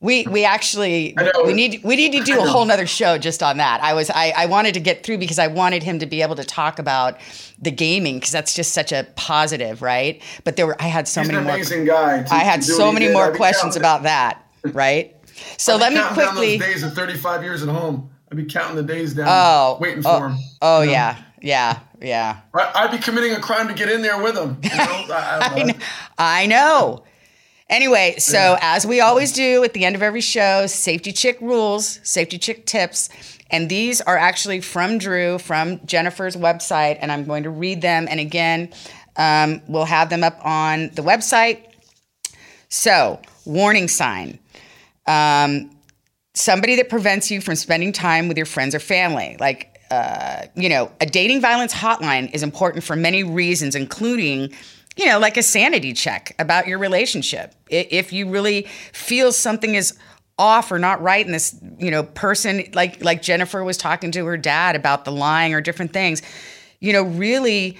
we 0.01 0.25
we 0.25 0.43
actually 0.43 1.15
we 1.45 1.53
need 1.53 1.81
we 1.83 1.95
need 1.95 2.11
to 2.13 2.23
do 2.23 2.41
a 2.41 2.47
whole 2.47 2.65
nother 2.65 2.87
show 2.87 3.19
just 3.19 3.43
on 3.43 3.57
that. 3.57 3.81
I 3.83 3.93
was 3.93 4.09
I, 4.09 4.33
I 4.35 4.45
wanted 4.47 4.73
to 4.73 4.79
get 4.79 5.03
through 5.03 5.19
because 5.19 5.37
I 5.37 5.45
wanted 5.45 5.83
him 5.83 5.99
to 5.99 6.07
be 6.07 6.23
able 6.23 6.35
to 6.35 6.43
talk 6.43 6.79
about 6.79 7.19
the 7.61 7.69
gaming 7.69 8.15
because 8.15 8.31
that's 8.31 8.55
just 8.55 8.73
such 8.73 8.91
a 8.91 9.05
positive, 9.15 9.83
right? 9.83 10.19
But 10.43 10.55
there 10.55 10.65
were 10.65 10.81
I 10.81 10.87
had 10.87 11.07
so 11.07 11.21
He's 11.21 11.31
many 11.31 11.37
an 11.37 11.49
amazing 11.49 11.85
more, 11.85 11.95
guy. 11.95 12.23
To, 12.23 12.33
I 12.33 12.39
had 12.39 12.63
so 12.63 12.91
many 12.91 13.09
more 13.09 13.31
questions 13.35 13.75
about 13.75 14.03
that, 14.03 14.43
right? 14.65 15.15
So 15.57 15.75
let 15.75 15.91
me 15.91 15.99
quickly 16.13 16.59
days 16.59 16.83
of 16.83 16.93
35 16.93 17.41
years 17.41 17.63
at 17.63 17.69
home. 17.69 18.11
I'd 18.31 18.37
be 18.37 18.45
counting 18.45 18.75
the 18.75 18.83
days 18.83 19.15
down, 19.15 19.27
oh, 19.27 19.77
waiting 19.81 20.03
oh, 20.05 20.19
for 20.19 20.29
him. 20.29 20.37
Oh 20.61 20.81
you 20.81 20.87
know? 20.87 20.91
yeah, 20.91 21.23
yeah, 21.41 21.79
yeah. 22.01 22.41
I'd 22.53 22.91
be 22.91 22.97
committing 22.97 23.33
a 23.33 23.39
crime 23.39 23.67
to 23.67 23.73
get 23.73 23.89
in 23.89 24.01
there 24.01 24.21
with 24.21 24.35
them. 24.35 24.57
You 24.63 24.69
know? 24.69 24.75
I, 25.09 25.51
I, 25.51 25.63
know. 25.63 25.73
I 26.17 26.45
know. 26.45 27.03
Anyway, 27.69 28.15
so 28.17 28.37
yeah. 28.37 28.59
as 28.61 28.85
we 28.85 28.99
always 28.99 29.31
do 29.31 29.63
at 29.63 29.73
the 29.73 29.85
end 29.85 29.95
of 29.95 30.01
every 30.01 30.21
show, 30.21 30.67
safety 30.67 31.11
chick 31.11 31.39
rules, 31.39 31.99
safety 32.03 32.37
chick 32.37 32.65
tips. 32.65 33.09
And 33.49 33.69
these 33.69 34.01
are 34.01 34.17
actually 34.17 34.61
from 34.61 34.97
Drew, 34.97 35.37
from 35.37 35.85
Jennifer's 35.85 36.35
website, 36.35 36.97
and 37.01 37.11
I'm 37.11 37.25
going 37.25 37.43
to 37.43 37.49
read 37.49 37.81
them. 37.81 38.07
And 38.09 38.19
again, 38.19 38.69
um, 39.15 39.61
we'll 39.67 39.85
have 39.85 40.09
them 40.09 40.23
up 40.23 40.43
on 40.45 40.89
the 40.95 41.01
website. 41.01 41.65
So, 42.69 43.21
warning 43.45 43.87
sign 43.87 44.39
um, 45.07 45.71
somebody 46.33 46.75
that 46.77 46.89
prevents 46.89 47.29
you 47.31 47.41
from 47.41 47.55
spending 47.55 47.91
time 47.91 48.27
with 48.27 48.37
your 48.37 48.45
friends 48.45 48.73
or 48.73 48.79
family. 48.79 49.35
Like, 49.39 49.70
uh, 49.91 50.47
you 50.55 50.69
know, 50.69 50.91
a 51.01 51.05
dating 51.05 51.41
violence 51.41 51.73
hotline 51.73 52.33
is 52.33 52.41
important 52.41 52.83
for 52.83 52.95
many 52.95 53.23
reasons, 53.23 53.75
including 53.75 54.51
you 54.97 55.05
know, 55.05 55.19
like 55.19 55.37
a 55.37 55.43
sanity 55.43 55.93
check 55.93 56.35
about 56.37 56.67
your 56.67 56.77
relationship. 56.77 57.55
If 57.69 58.11
you 58.11 58.29
really 58.29 58.63
feel 58.91 59.31
something 59.31 59.75
is 59.75 59.97
off 60.37 60.71
or 60.71 60.79
not 60.79 61.01
right 61.01 61.25
in 61.25 61.31
this, 61.31 61.57
you 61.77 61.91
know, 61.91 62.03
person 62.03 62.63
like 62.73 63.03
like 63.03 63.21
Jennifer 63.21 63.63
was 63.63 63.77
talking 63.77 64.11
to 64.11 64.25
her 64.25 64.37
dad 64.37 64.75
about 64.75 65.05
the 65.05 65.11
lying 65.11 65.53
or 65.53 65.61
different 65.61 65.93
things, 65.93 66.21
you 66.79 66.91
know, 66.91 67.03
really 67.03 67.77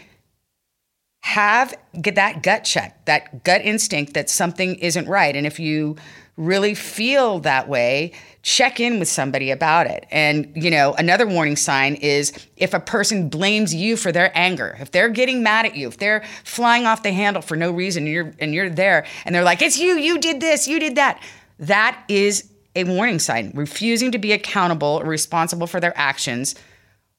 have 1.32 1.74
get 2.02 2.16
that 2.16 2.44
gut 2.44 2.64
check, 2.66 3.06
that 3.06 3.44
gut 3.44 3.62
instinct 3.62 4.14
that 4.14 4.30
something 4.30 4.76
isn't 4.76 5.08
right. 5.08 5.36
And 5.36 5.48
if 5.48 5.60
you 5.60 5.96
really 6.36 6.74
feel 6.74 7.40
that 7.40 7.70
way, 7.70 8.12
check 8.42 8.80
in 8.80 9.00
with 9.00 9.08
somebody 9.08 9.50
about 9.52 9.88
it. 9.88 10.06
And, 10.12 10.52
you 10.56 10.70
know, 10.70 10.94
another 10.94 11.26
warning 11.28 11.56
sign 11.56 11.96
is 11.96 12.34
if 12.58 12.74
a 12.74 12.80
person 12.80 13.30
blames 13.30 13.74
you 13.74 13.96
for 13.96 14.12
their 14.12 14.32
anger, 14.38 14.76
if 14.80 14.92
they're 14.92 15.10
getting 15.10 15.42
mad 15.42 15.66
at 15.66 15.76
you, 15.76 15.88
if 15.88 15.98
they're 15.98 16.24
flying 16.44 16.86
off 16.86 17.04
the 17.04 17.14
handle 17.14 17.42
for 17.42 17.56
no 17.56 17.72
reason 17.72 18.04
and 18.04 18.14
you're 18.14 18.34
and 18.40 18.54
you're 18.54 18.70
there 18.70 19.06
and 19.26 19.34
they're 19.34 19.44
like, 19.44 19.62
"It's 19.62 19.78
you, 19.78 19.98
you 19.98 20.20
did 20.20 20.42
this, 20.42 20.68
you 20.68 20.80
did 20.80 20.96
that." 20.96 21.22
That 21.60 22.04
is 22.10 22.50
a 22.76 22.84
warning 22.84 23.20
sign, 23.20 23.52
refusing 23.54 24.12
to 24.12 24.18
be 24.18 24.32
accountable 24.34 25.00
or 25.02 25.06
responsible 25.06 25.68
for 25.68 25.80
their 25.80 25.98
actions 25.98 26.56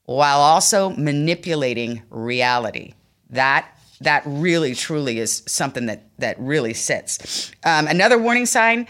while 0.05 0.41
also 0.41 0.91
manipulating 0.91 2.03
reality. 2.11 2.95
That 3.31 3.67
that 4.05 4.23
really 4.27 4.75
truly 4.75 5.19
is 5.19 5.43
something 5.47 5.87
that 5.87 6.05
that 6.19 6.39
really 6.39 6.75
sits. 6.75 7.51
Um, 7.65 7.87
another 7.87 8.19
warning 8.19 8.47
sign, 8.47 8.87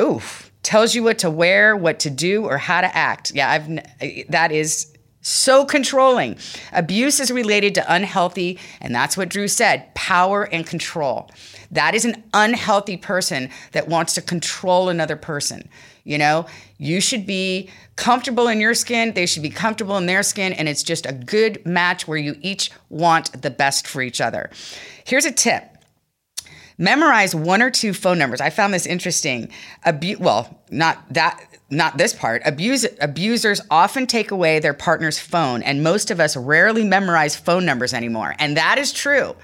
oof, 0.00 0.50
tells 0.62 0.94
you 0.94 1.02
what 1.02 1.18
to 1.18 1.30
wear, 1.30 1.76
what 1.76 2.00
to 2.00 2.10
do, 2.10 2.44
or 2.44 2.58
how 2.58 2.80
to 2.80 2.96
act. 2.96 3.32
Yeah, 3.34 3.50
I've 3.50 4.28
that 4.30 4.52
is 4.52 4.94
so 5.20 5.64
controlling. 5.64 6.36
Abuse 6.72 7.18
is 7.18 7.30
related 7.30 7.74
to 7.76 7.94
unhealthy, 7.94 8.58
and 8.80 8.94
that's 8.94 9.16
what 9.16 9.30
Drew 9.30 9.48
said 9.48 9.94
power 9.94 10.44
and 10.44 10.66
control. 10.66 11.30
That 11.70 11.94
is 11.94 12.04
an 12.04 12.22
unhealthy 12.34 12.96
person 12.96 13.50
that 13.72 13.88
wants 13.88 14.14
to 14.14 14.22
control 14.22 14.88
another 14.88 15.16
person. 15.16 15.68
You 16.04 16.18
know, 16.18 16.46
you 16.78 17.00
should 17.00 17.26
be 17.26 17.70
comfortable 17.96 18.48
in 18.48 18.60
your 18.60 18.74
skin, 18.74 19.14
they 19.14 19.26
should 19.26 19.42
be 19.42 19.50
comfortable 19.50 19.96
in 19.96 20.06
their 20.06 20.22
skin, 20.22 20.52
and 20.52 20.68
it's 20.68 20.82
just 20.82 21.06
a 21.06 21.12
good 21.12 21.64
match 21.64 22.06
where 22.06 22.18
you 22.18 22.36
each 22.42 22.70
want 22.90 23.40
the 23.40 23.50
best 23.50 23.86
for 23.86 24.02
each 24.02 24.20
other. 24.20 24.50
Here's 25.04 25.24
a 25.24 25.32
tip 25.32 25.64
memorize 26.76 27.34
one 27.34 27.62
or 27.62 27.70
two 27.70 27.94
phone 27.94 28.18
numbers. 28.18 28.40
I 28.40 28.50
found 28.50 28.74
this 28.74 28.86
interesting. 28.86 29.50
Abu- 29.84 30.18
well, 30.18 30.60
not 30.70 31.04
that 31.10 31.40
not 31.70 31.96
this 31.98 32.12
part. 32.12 32.42
Abuse- 32.44 32.86
abusers 33.00 33.60
often 33.70 34.06
take 34.06 34.30
away 34.30 34.58
their 34.58 34.74
partner's 34.74 35.18
phone, 35.18 35.62
and 35.62 35.82
most 35.82 36.10
of 36.10 36.20
us 36.20 36.36
rarely 36.36 36.84
memorize 36.84 37.34
phone 37.34 37.64
numbers 37.64 37.94
anymore. 37.94 38.34
And 38.38 38.56
that 38.56 38.78
is 38.78 38.92
true. 38.92 39.34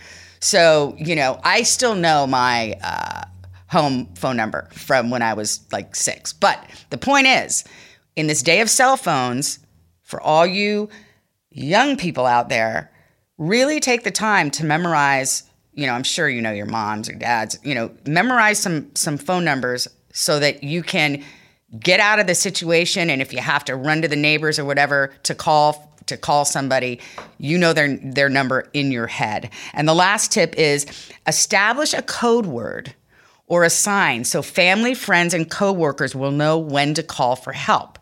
So, 0.40 0.94
you 0.98 1.16
know, 1.16 1.40
I 1.42 1.62
still 1.62 1.94
know 1.94 2.26
my 2.26 2.76
uh, 2.82 3.24
home 3.70 4.06
phone 4.14 4.36
number 4.36 4.68
from 4.72 5.10
when 5.10 5.22
I 5.22 5.34
was 5.34 5.60
like 5.72 5.94
six. 5.94 6.32
But 6.32 6.64
the 6.90 6.98
point 6.98 7.26
is, 7.26 7.64
in 8.16 8.26
this 8.26 8.42
day 8.42 8.60
of 8.60 8.68
cell 8.68 8.96
phones, 8.96 9.60
for 10.02 10.20
all 10.20 10.46
you 10.46 10.88
young 11.50 11.96
people 11.96 12.26
out 12.26 12.48
there, 12.48 12.90
really 13.38 13.80
take 13.80 14.02
the 14.02 14.10
time 14.10 14.50
to 14.52 14.64
memorize. 14.64 15.44
You 15.72 15.86
know, 15.86 15.92
I'm 15.92 16.02
sure 16.02 16.28
you 16.28 16.42
know 16.42 16.52
your 16.52 16.66
moms 16.66 17.08
or 17.08 17.14
dads. 17.14 17.58
You 17.62 17.74
know, 17.74 17.90
memorize 18.06 18.58
some 18.58 18.90
some 18.94 19.16
phone 19.16 19.44
numbers 19.44 19.86
so 20.12 20.40
that 20.40 20.64
you 20.64 20.82
can 20.82 21.22
get 21.78 22.00
out 22.00 22.18
of 22.18 22.26
the 22.26 22.34
situation 22.34 23.10
and 23.10 23.22
if 23.22 23.32
you 23.32 23.38
have 23.38 23.64
to 23.64 23.76
run 23.76 24.02
to 24.02 24.08
the 24.08 24.16
neighbors 24.16 24.58
or 24.58 24.64
whatever 24.64 25.12
to 25.22 25.34
call 25.34 25.94
to 26.06 26.16
call 26.16 26.44
somebody 26.44 26.98
you 27.38 27.56
know 27.56 27.72
their 27.72 27.96
their 27.96 28.28
number 28.28 28.68
in 28.72 28.90
your 28.90 29.06
head 29.06 29.48
and 29.72 29.86
the 29.86 29.94
last 29.94 30.32
tip 30.32 30.52
is 30.56 30.84
establish 31.28 31.94
a 31.94 32.02
code 32.02 32.46
word 32.46 32.92
or 33.50 33.64
a 33.64 33.70
sign 33.70 34.24
so 34.24 34.40
family 34.40 34.94
friends 34.94 35.34
and 35.34 35.50
coworkers 35.50 36.14
will 36.14 36.30
know 36.30 36.56
when 36.56 36.94
to 36.94 37.02
call 37.02 37.36
for 37.36 37.52
help 37.52 37.98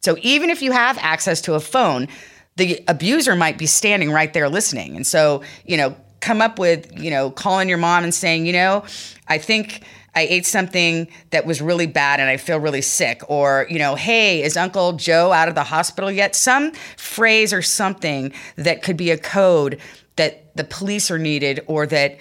so 0.00 0.16
even 0.22 0.50
if 0.50 0.62
you 0.62 0.72
have 0.72 0.98
access 0.98 1.40
to 1.40 1.54
a 1.54 1.60
phone 1.60 2.08
the 2.56 2.82
abuser 2.88 3.36
might 3.36 3.56
be 3.56 3.66
standing 3.66 4.10
right 4.10 4.32
there 4.32 4.48
listening 4.48 4.96
and 4.96 5.06
so 5.06 5.42
you 5.64 5.76
know 5.76 5.94
come 6.20 6.42
up 6.42 6.58
with 6.58 6.98
you 6.98 7.10
know 7.10 7.30
calling 7.30 7.68
your 7.68 7.78
mom 7.78 8.02
and 8.02 8.12
saying 8.12 8.46
you 8.46 8.52
know 8.52 8.84
i 9.28 9.38
think 9.38 9.84
I 10.14 10.22
ate 10.22 10.46
something 10.46 11.06
that 11.30 11.46
was 11.46 11.62
really 11.62 11.86
bad 11.86 12.18
and 12.18 12.28
I 12.28 12.38
feel 12.38 12.58
really 12.58 12.82
sick. 12.82 13.22
Or, 13.28 13.68
you 13.70 13.78
know, 13.78 13.94
hey, 13.94 14.42
is 14.42 14.56
Uncle 14.56 14.94
Joe 14.94 15.30
out 15.30 15.48
of 15.48 15.54
the 15.54 15.62
hospital 15.62 16.10
yet? 16.10 16.34
Some 16.34 16.72
phrase 16.96 17.52
or 17.52 17.62
something 17.62 18.32
that 18.56 18.82
could 18.82 18.96
be 18.96 19.12
a 19.12 19.16
code 19.16 19.78
that 20.16 20.56
the 20.56 20.64
police 20.64 21.12
are 21.12 21.18
needed 21.18 21.60
or 21.68 21.86
that 21.86 22.18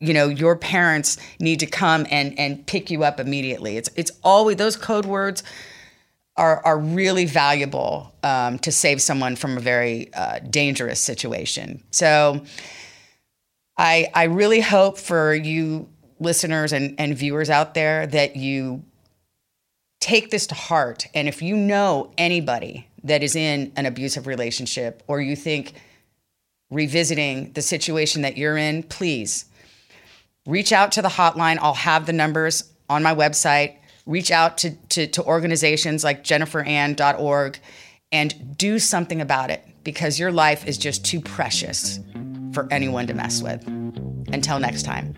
you 0.00 0.14
know 0.14 0.28
your 0.28 0.56
parents 0.56 1.18
need 1.40 1.60
to 1.60 1.66
come 1.66 2.06
and 2.10 2.38
and 2.38 2.66
pick 2.66 2.90
you 2.90 3.04
up 3.04 3.20
immediately 3.20 3.76
it's 3.76 3.90
it's 3.96 4.12
always 4.22 4.56
those 4.56 4.76
code 4.76 5.06
words 5.06 5.42
are 6.36 6.64
are 6.64 6.78
really 6.78 7.24
valuable 7.24 8.14
um, 8.22 8.58
to 8.60 8.70
save 8.70 9.02
someone 9.02 9.34
from 9.34 9.56
a 9.56 9.60
very 9.60 10.12
uh, 10.14 10.38
dangerous 10.38 11.00
situation 11.00 11.82
so 11.90 12.44
i 13.76 14.08
i 14.14 14.24
really 14.24 14.60
hope 14.60 14.98
for 14.98 15.34
you 15.34 15.88
listeners 16.20 16.72
and, 16.72 16.94
and 16.98 17.16
viewers 17.16 17.50
out 17.50 17.74
there 17.74 18.06
that 18.06 18.36
you 18.36 18.82
take 20.00 20.30
this 20.30 20.46
to 20.48 20.54
heart. 20.54 21.06
And 21.14 21.28
if 21.28 21.42
you 21.42 21.56
know 21.56 22.12
anybody 22.18 22.88
that 23.04 23.22
is 23.22 23.36
in 23.36 23.72
an 23.76 23.86
abusive 23.86 24.26
relationship 24.26 25.02
or 25.06 25.20
you 25.20 25.36
think 25.36 25.72
revisiting 26.70 27.52
the 27.52 27.62
situation 27.62 28.22
that 28.22 28.36
you're 28.36 28.56
in, 28.56 28.82
please 28.84 29.46
reach 30.48 30.72
out 30.72 30.90
to 30.92 31.02
the 31.02 31.08
hotline. 31.08 31.58
I'll 31.60 31.74
have 31.74 32.06
the 32.06 32.12
numbers 32.12 32.72
on 32.88 33.02
my 33.04 33.14
website. 33.14 33.76
Reach 34.06 34.30
out 34.32 34.58
to, 34.58 34.70
to, 34.88 35.06
to 35.06 35.22
organizations 35.24 36.02
like 36.02 36.24
jenniferann.org 36.24 37.58
and 38.10 38.56
do 38.56 38.78
something 38.78 39.20
about 39.20 39.50
it 39.50 39.62
because 39.84 40.18
your 40.18 40.32
life 40.32 40.66
is 40.66 40.78
just 40.78 41.04
too 41.04 41.20
precious 41.20 42.00
for 42.52 42.66
anyone 42.70 43.06
to 43.06 43.14
mess 43.14 43.42
with. 43.42 43.62
Until 44.32 44.58
next 44.58 44.84
time. 44.84 45.14